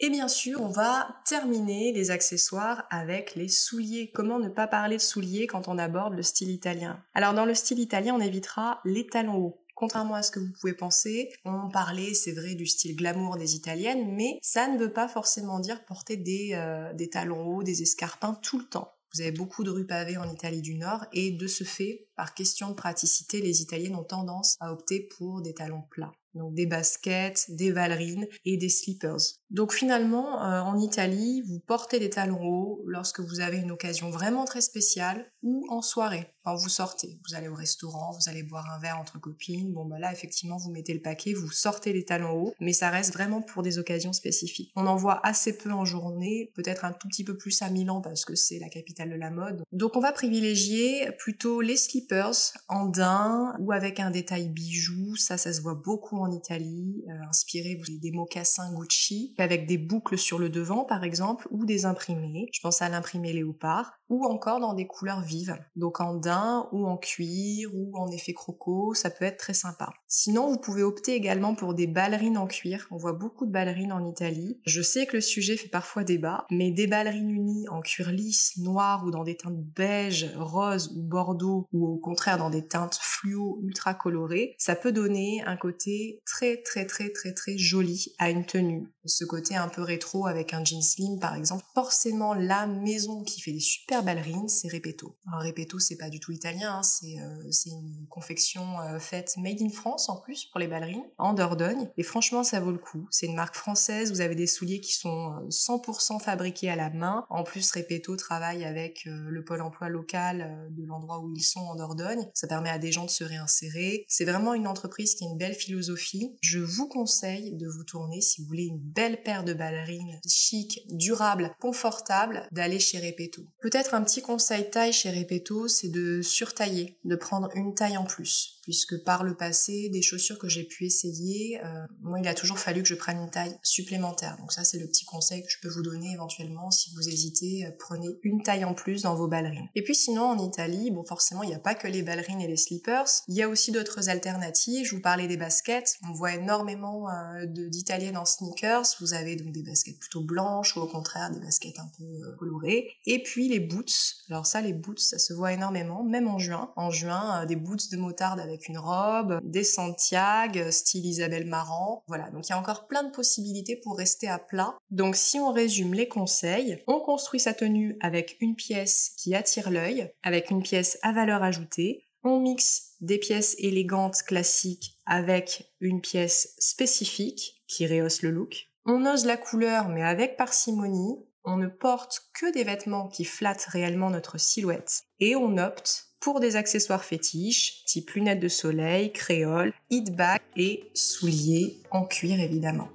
Et 0.00 0.10
bien 0.10 0.28
sûr, 0.28 0.60
on 0.60 0.68
va 0.68 1.16
terminer 1.24 1.92
les 1.92 2.10
accessoires 2.10 2.84
avec 2.90 3.36
les 3.36 3.48
souliers. 3.48 4.10
Comment 4.12 4.40
ne 4.40 4.48
pas 4.48 4.66
parler 4.66 4.96
de 4.96 5.02
souliers 5.02 5.46
quand 5.46 5.68
on 5.68 5.78
aborde 5.78 6.14
le 6.14 6.22
style 6.22 6.50
italien? 6.50 7.02
Alors 7.14 7.32
dans 7.32 7.44
le 7.44 7.54
style 7.54 7.78
italien, 7.78 8.14
on 8.14 8.20
évitera 8.20 8.80
les 8.84 9.06
talons 9.06 9.36
hauts. 9.36 9.60
Contrairement 9.76 10.14
à 10.14 10.22
ce 10.22 10.30
que 10.30 10.40
vous 10.40 10.52
pouvez 10.60 10.72
penser, 10.72 11.32
on 11.44 11.68
parlait, 11.68 12.14
c'est 12.14 12.32
vrai, 12.32 12.54
du 12.54 12.66
style 12.66 12.96
glamour 12.96 13.36
des 13.36 13.56
italiennes, 13.56 14.14
mais 14.14 14.38
ça 14.40 14.68
ne 14.68 14.78
veut 14.78 14.92
pas 14.92 15.08
forcément 15.08 15.58
dire 15.58 15.84
porter 15.84 16.16
des, 16.16 16.50
euh, 16.54 16.92
des 16.94 17.10
talons 17.10 17.44
hauts, 17.44 17.62
des 17.62 17.82
escarpins 17.82 18.34
tout 18.34 18.58
le 18.58 18.66
temps. 18.66 18.92
Vous 19.14 19.20
avez 19.20 19.32
beaucoup 19.32 19.62
de 19.62 19.70
rues 19.70 19.86
pavées 19.86 20.16
en 20.16 20.28
Italie 20.28 20.62
du 20.62 20.74
Nord 20.74 21.06
et 21.12 21.30
de 21.30 21.46
ce 21.46 21.62
fait, 21.62 22.08
par 22.16 22.34
question 22.34 22.68
de 22.70 22.74
praticité, 22.74 23.40
les 23.40 23.62
Italiennes 23.62 23.94
ont 23.94 24.04
tendance 24.04 24.56
à 24.58 24.72
opter 24.72 25.00
pour 25.00 25.40
des 25.40 25.54
talons 25.54 25.84
plats 25.90 26.12
donc 26.34 26.54
des 26.54 26.66
baskets, 26.66 27.46
des 27.50 27.72
ballerines 27.72 28.26
et 28.44 28.56
des 28.56 28.68
slippers. 28.68 29.38
Donc 29.50 29.72
finalement, 29.72 30.42
euh, 30.42 30.60
en 30.60 30.78
Italie, 30.78 31.42
vous 31.46 31.60
portez 31.60 32.00
des 32.00 32.10
talons 32.10 32.42
hauts 32.42 32.82
lorsque 32.86 33.20
vous 33.20 33.40
avez 33.40 33.58
une 33.58 33.70
occasion 33.70 34.10
vraiment 34.10 34.44
très 34.44 34.60
spéciale 34.60 35.30
ou 35.42 35.64
en 35.68 35.80
soirée, 35.80 36.34
quand 36.42 36.56
vous 36.56 36.68
sortez. 36.68 37.20
Vous 37.28 37.36
allez 37.36 37.48
au 37.48 37.54
restaurant, 37.54 38.12
vous 38.12 38.28
allez 38.28 38.42
boire 38.42 38.68
un 38.74 38.80
verre 38.80 38.98
entre 38.98 39.20
copines. 39.20 39.72
Bon, 39.72 39.84
bah 39.84 39.98
là, 39.98 40.12
effectivement, 40.12 40.56
vous 40.56 40.72
mettez 40.72 40.92
le 40.92 41.02
paquet, 41.02 41.34
vous 41.34 41.52
sortez 41.52 41.92
les 41.92 42.04
talons 42.04 42.32
hauts, 42.32 42.54
mais 42.60 42.72
ça 42.72 42.90
reste 42.90 43.12
vraiment 43.12 43.42
pour 43.42 43.62
des 43.62 43.78
occasions 43.78 44.12
spécifiques. 44.12 44.72
On 44.74 44.86
en 44.86 44.96
voit 44.96 45.20
assez 45.24 45.56
peu 45.56 45.70
en 45.70 45.84
journée, 45.84 46.50
peut-être 46.54 46.84
un 46.84 46.92
tout 46.92 47.08
petit 47.08 47.24
peu 47.24 47.36
plus 47.36 47.62
à 47.62 47.70
Milan 47.70 48.00
parce 48.00 48.24
que 48.24 48.34
c'est 48.34 48.58
la 48.58 48.68
capitale 48.68 49.10
de 49.10 49.16
la 49.16 49.30
mode. 49.30 49.62
Donc 49.70 49.96
on 49.96 50.00
va 50.00 50.12
privilégier 50.12 51.10
plutôt 51.18 51.60
les 51.60 51.76
slippers 51.76 52.52
en 52.68 52.86
daim 52.86 53.54
ou 53.60 53.72
avec 53.72 54.00
un 54.00 54.10
détail 54.10 54.48
bijou. 54.48 55.14
Ça, 55.16 55.38
ça 55.38 55.52
se 55.52 55.60
voit 55.60 55.74
beaucoup 55.74 56.16
en 56.16 56.23
Italie, 56.30 57.04
euh, 57.08 57.28
inspiré 57.28 57.80
des 57.88 58.12
mocassins 58.12 58.72
Gucci, 58.74 59.34
avec 59.38 59.66
des 59.66 59.78
boucles 59.78 60.18
sur 60.18 60.38
le 60.38 60.48
devant 60.48 60.84
par 60.84 61.04
exemple, 61.04 61.46
ou 61.50 61.64
des 61.64 61.86
imprimés. 61.86 62.48
Je 62.52 62.60
pense 62.60 62.82
à 62.82 62.88
l'imprimé 62.88 63.32
léopard, 63.32 63.92
ou 64.08 64.24
encore 64.26 64.60
dans 64.60 64.74
des 64.74 64.86
couleurs 64.86 65.22
vives. 65.22 65.56
Donc 65.76 66.00
en 66.00 66.14
daim 66.14 66.68
ou 66.72 66.86
en 66.86 66.96
cuir 66.96 67.70
ou 67.74 67.96
en 67.96 68.10
effet 68.10 68.32
croco, 68.32 68.94
ça 68.94 69.10
peut 69.10 69.24
être 69.24 69.38
très 69.38 69.54
sympa. 69.54 69.90
Sinon, 70.06 70.48
vous 70.48 70.58
pouvez 70.58 70.82
opter 70.82 71.14
également 71.14 71.54
pour 71.54 71.74
des 71.74 71.86
ballerines 71.86 72.38
en 72.38 72.46
cuir. 72.46 72.86
On 72.90 72.96
voit 72.96 73.12
beaucoup 73.12 73.46
de 73.46 73.52
ballerines 73.52 73.92
en 73.92 74.06
Italie. 74.06 74.60
Je 74.66 74.82
sais 74.82 75.06
que 75.06 75.16
le 75.16 75.20
sujet 75.20 75.56
fait 75.56 75.68
parfois 75.68 76.04
débat, 76.04 76.46
mais 76.50 76.70
des 76.70 76.86
ballerines 76.86 77.30
unies 77.30 77.68
en 77.68 77.80
cuir 77.80 78.10
lisse, 78.10 78.56
noir 78.58 79.04
ou 79.04 79.10
dans 79.10 79.24
des 79.24 79.36
teintes 79.36 79.58
beige, 79.58 80.32
rose 80.36 80.94
ou 80.96 81.02
bordeaux, 81.02 81.66
ou 81.72 81.86
au 81.86 81.98
contraire 81.98 82.38
dans 82.38 82.50
des 82.50 82.66
teintes 82.66 82.98
fluo 83.00 83.58
ultra 83.62 83.94
colorées, 83.94 84.54
ça 84.58 84.76
peut 84.76 84.92
donner 84.92 85.42
un 85.46 85.56
côté 85.56 86.13
très 86.24 86.62
très 86.62 86.86
très 86.86 87.10
très 87.10 87.32
très 87.32 87.58
joli 87.58 88.14
à 88.18 88.30
une 88.30 88.44
tenue. 88.44 88.88
Ce 89.06 89.24
côté 89.24 89.54
un 89.54 89.68
peu 89.68 89.82
rétro 89.82 90.26
avec 90.26 90.54
un 90.54 90.64
jean 90.64 90.80
slim 90.82 91.18
par 91.18 91.34
exemple. 91.34 91.64
Forcément, 91.74 92.34
la 92.34 92.66
maison 92.66 93.22
qui 93.22 93.40
fait 93.40 93.52
des 93.52 93.60
super 93.60 94.02
ballerines, 94.02 94.48
c'est 94.48 94.68
Repetto. 94.72 95.16
Alors 95.26 95.44
Repetto, 95.44 95.78
c'est 95.78 95.96
pas 95.96 96.08
du 96.08 96.20
tout 96.20 96.32
italien, 96.32 96.80
hein. 96.80 96.82
euh, 97.04 97.50
c'est 97.50 97.70
une 97.70 98.06
confection 98.08 98.80
euh, 98.80 98.98
faite 98.98 99.36
made 99.36 99.60
in 99.60 99.68
France 99.68 100.08
en 100.08 100.16
plus 100.16 100.46
pour 100.46 100.60
les 100.60 100.68
ballerines, 100.68 101.04
en 101.18 101.34
Dordogne. 101.34 101.90
Et 101.96 102.02
franchement, 102.02 102.44
ça 102.44 102.60
vaut 102.60 102.72
le 102.72 102.78
coup. 102.78 103.06
C'est 103.10 103.26
une 103.26 103.34
marque 103.34 103.56
française, 103.56 104.10
vous 104.10 104.20
avez 104.20 104.34
des 104.34 104.46
souliers 104.46 104.80
qui 104.80 104.92
sont 104.92 105.32
100% 105.48 106.16
euh, 106.16 106.18
fabriqués 106.18 106.70
à 106.70 106.76
la 106.76 106.90
main. 106.90 107.26
En 107.28 107.44
plus, 107.44 107.70
Repetto 107.72 108.16
travaille 108.16 108.64
avec 108.64 109.02
le 109.04 109.44
pôle 109.44 109.60
emploi 109.60 109.88
local 109.88 110.68
de 110.70 110.84
l'endroit 110.84 111.20
où 111.20 111.32
ils 111.34 111.42
sont 111.42 111.60
en 111.60 111.74
Dordogne. 111.74 112.26
Ça 112.34 112.46
permet 112.46 112.70
à 112.70 112.78
des 112.78 112.92
gens 112.92 113.04
de 113.04 113.10
se 113.10 113.24
réinsérer. 113.24 114.04
C'est 114.08 114.24
vraiment 114.24 114.54
une 114.54 114.66
entreprise 114.66 115.14
qui 115.14 115.24
a 115.24 115.28
une 115.28 115.38
belle 115.38 115.54
philosophie 115.54 116.03
je 116.40 116.58
vous 116.58 116.88
conseille 116.88 117.56
de 117.56 117.68
vous 117.68 117.84
tourner 117.84 118.20
si 118.20 118.40
vous 118.40 118.48
voulez 118.48 118.64
une 118.64 118.80
belle 118.80 119.22
paire 119.22 119.44
de 119.44 119.54
ballerines 119.54 120.20
chic, 120.26 120.80
durable, 120.90 121.54
confortable, 121.60 122.48
d'aller 122.52 122.78
chez 122.78 122.98
Repetto. 122.98 123.42
Peut-être 123.60 123.94
un 123.94 124.02
petit 124.02 124.22
conseil 124.22 124.70
taille 124.70 124.92
chez 124.92 125.10
Repetto, 125.10 125.68
c'est 125.68 125.90
de 125.90 126.22
surtailler, 126.22 126.98
de 127.04 127.16
prendre 127.16 127.48
une 127.54 127.74
taille 127.74 127.96
en 127.96 128.04
plus 128.04 128.53
puisque 128.64 129.02
par 129.04 129.24
le 129.24 129.36
passé, 129.36 129.90
des 129.90 130.02
chaussures 130.02 130.38
que 130.38 130.48
j'ai 130.48 130.64
pu 130.64 130.86
essayer, 130.86 131.60
euh, 131.62 131.86
moi 132.00 132.18
il 132.18 132.26
a 132.26 132.34
toujours 132.34 132.58
fallu 132.58 132.82
que 132.82 132.88
je 132.88 132.94
prenne 132.94 133.18
une 133.18 133.30
taille 133.30 133.56
supplémentaire. 133.62 134.36
Donc 134.38 134.52
ça 134.52 134.64
c'est 134.64 134.78
le 134.78 134.86
petit 134.86 135.04
conseil 135.04 135.42
que 135.42 135.50
je 135.50 135.58
peux 135.62 135.68
vous 135.68 135.82
donner 135.82 136.12
éventuellement 136.12 136.70
si 136.70 136.90
vous 136.94 137.08
hésitez, 137.08 137.66
euh, 137.66 137.70
prenez 137.78 138.08
une 138.22 138.42
taille 138.42 138.64
en 138.64 138.74
plus 138.74 139.02
dans 139.02 139.14
vos 139.14 139.28
ballerines. 139.28 139.68
Et 139.74 139.82
puis 139.82 139.94
sinon 139.94 140.22
en 140.22 140.38
Italie, 140.38 140.90
bon 140.90 141.04
forcément 141.04 141.42
il 141.42 141.48
n'y 141.48 141.54
a 141.54 141.58
pas 141.58 141.74
que 141.74 141.86
les 141.86 142.02
ballerines 142.02 142.40
et 142.40 142.48
les 142.48 142.56
slippers, 142.56 143.08
il 143.28 143.34
y 143.34 143.42
a 143.42 143.48
aussi 143.48 143.70
d'autres 143.70 144.08
alternatives. 144.08 144.86
Je 144.86 144.94
vous 144.94 145.02
parlais 145.02 145.28
des 145.28 145.36
baskets, 145.36 145.96
on 146.08 146.12
voit 146.12 146.34
énormément 146.34 147.08
euh, 147.10 147.46
d'italiennes 147.46 148.16
en 148.16 148.24
sneakers. 148.24 148.86
Vous 149.00 149.12
avez 149.12 149.36
donc 149.36 149.52
des 149.52 149.62
baskets 149.62 149.98
plutôt 149.98 150.22
blanches 150.22 150.76
ou 150.76 150.80
au 150.80 150.86
contraire 150.86 151.30
des 151.30 151.40
baskets 151.40 151.78
un 151.78 151.90
peu 151.98 152.36
colorées. 152.38 152.88
Et 153.06 153.22
puis 153.22 153.48
les 153.48 153.60
boots. 153.60 154.24
Alors 154.30 154.46
ça 154.46 154.60
les 154.60 154.72
boots 154.72 155.00
ça 155.00 155.18
se 155.18 155.34
voit 155.34 155.52
énormément, 155.52 156.02
même 156.02 156.28
en 156.28 156.38
juin. 156.38 156.72
En 156.76 156.90
juin 156.90 157.44
des 157.46 157.56
boots 157.56 157.90
de 157.90 157.96
motard 157.96 158.38
avec 158.38 158.53
une 158.68 158.78
robe, 158.78 159.40
des 159.42 159.64
Santiago, 159.64 160.70
style 160.70 161.06
Isabelle 161.06 161.46
Marant. 161.46 162.02
Voilà, 162.08 162.30
donc 162.30 162.46
il 162.46 162.50
y 162.50 162.52
a 162.52 162.58
encore 162.58 162.86
plein 162.86 163.04
de 163.04 163.10
possibilités 163.10 163.76
pour 163.76 163.96
rester 163.96 164.28
à 164.28 164.38
plat. 164.38 164.76
Donc 164.90 165.16
si 165.16 165.38
on 165.38 165.52
résume 165.52 165.94
les 165.94 166.08
conseils, 166.08 166.82
on 166.86 167.00
construit 167.00 167.40
sa 167.40 167.54
tenue 167.54 167.96
avec 168.00 168.36
une 168.40 168.56
pièce 168.56 169.12
qui 169.16 169.34
attire 169.34 169.70
l'œil, 169.70 170.12
avec 170.22 170.50
une 170.50 170.62
pièce 170.62 170.98
à 171.02 171.12
valeur 171.12 171.42
ajoutée. 171.42 172.06
On 172.22 172.40
mixe 172.40 172.94
des 173.00 173.18
pièces 173.18 173.54
élégantes 173.58 174.22
classiques 174.22 174.98
avec 175.04 175.70
une 175.80 176.00
pièce 176.00 176.54
spécifique 176.58 177.62
qui 177.68 177.86
rehausse 177.86 178.22
le 178.22 178.30
look. 178.30 178.70
On 178.86 179.04
ose 179.06 179.26
la 179.26 179.36
couleur 179.36 179.88
mais 179.88 180.02
avec 180.02 180.36
parcimonie. 180.36 181.18
On 181.44 181.58
ne 181.58 181.66
porte 181.66 182.30
que 182.32 182.50
des 182.52 182.64
vêtements 182.64 183.08
qui 183.08 183.26
flattent 183.26 183.66
réellement 183.66 184.08
notre 184.08 184.38
silhouette 184.38 185.02
et 185.20 185.36
on 185.36 185.58
opte 185.58 186.13
pour 186.24 186.40
des 186.40 186.56
accessoires 186.56 187.04
fétiches, 187.04 187.84
type 187.84 188.12
lunettes 188.12 188.40
de 188.40 188.48
soleil, 188.48 189.12
créole, 189.12 189.74
hit 189.90 190.16
bag 190.16 190.40
et 190.56 190.90
souliers 190.94 191.76
en 191.90 192.06
cuir 192.06 192.40
évidemment. 192.40 192.88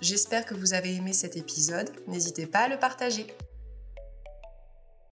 J'espère 0.00 0.46
que 0.46 0.54
vous 0.54 0.72
avez 0.72 0.94
aimé 0.94 1.12
cet 1.12 1.36
épisode, 1.36 1.90
n'hésitez 2.06 2.46
pas 2.46 2.60
à 2.60 2.68
le 2.68 2.78
partager. 2.78 3.26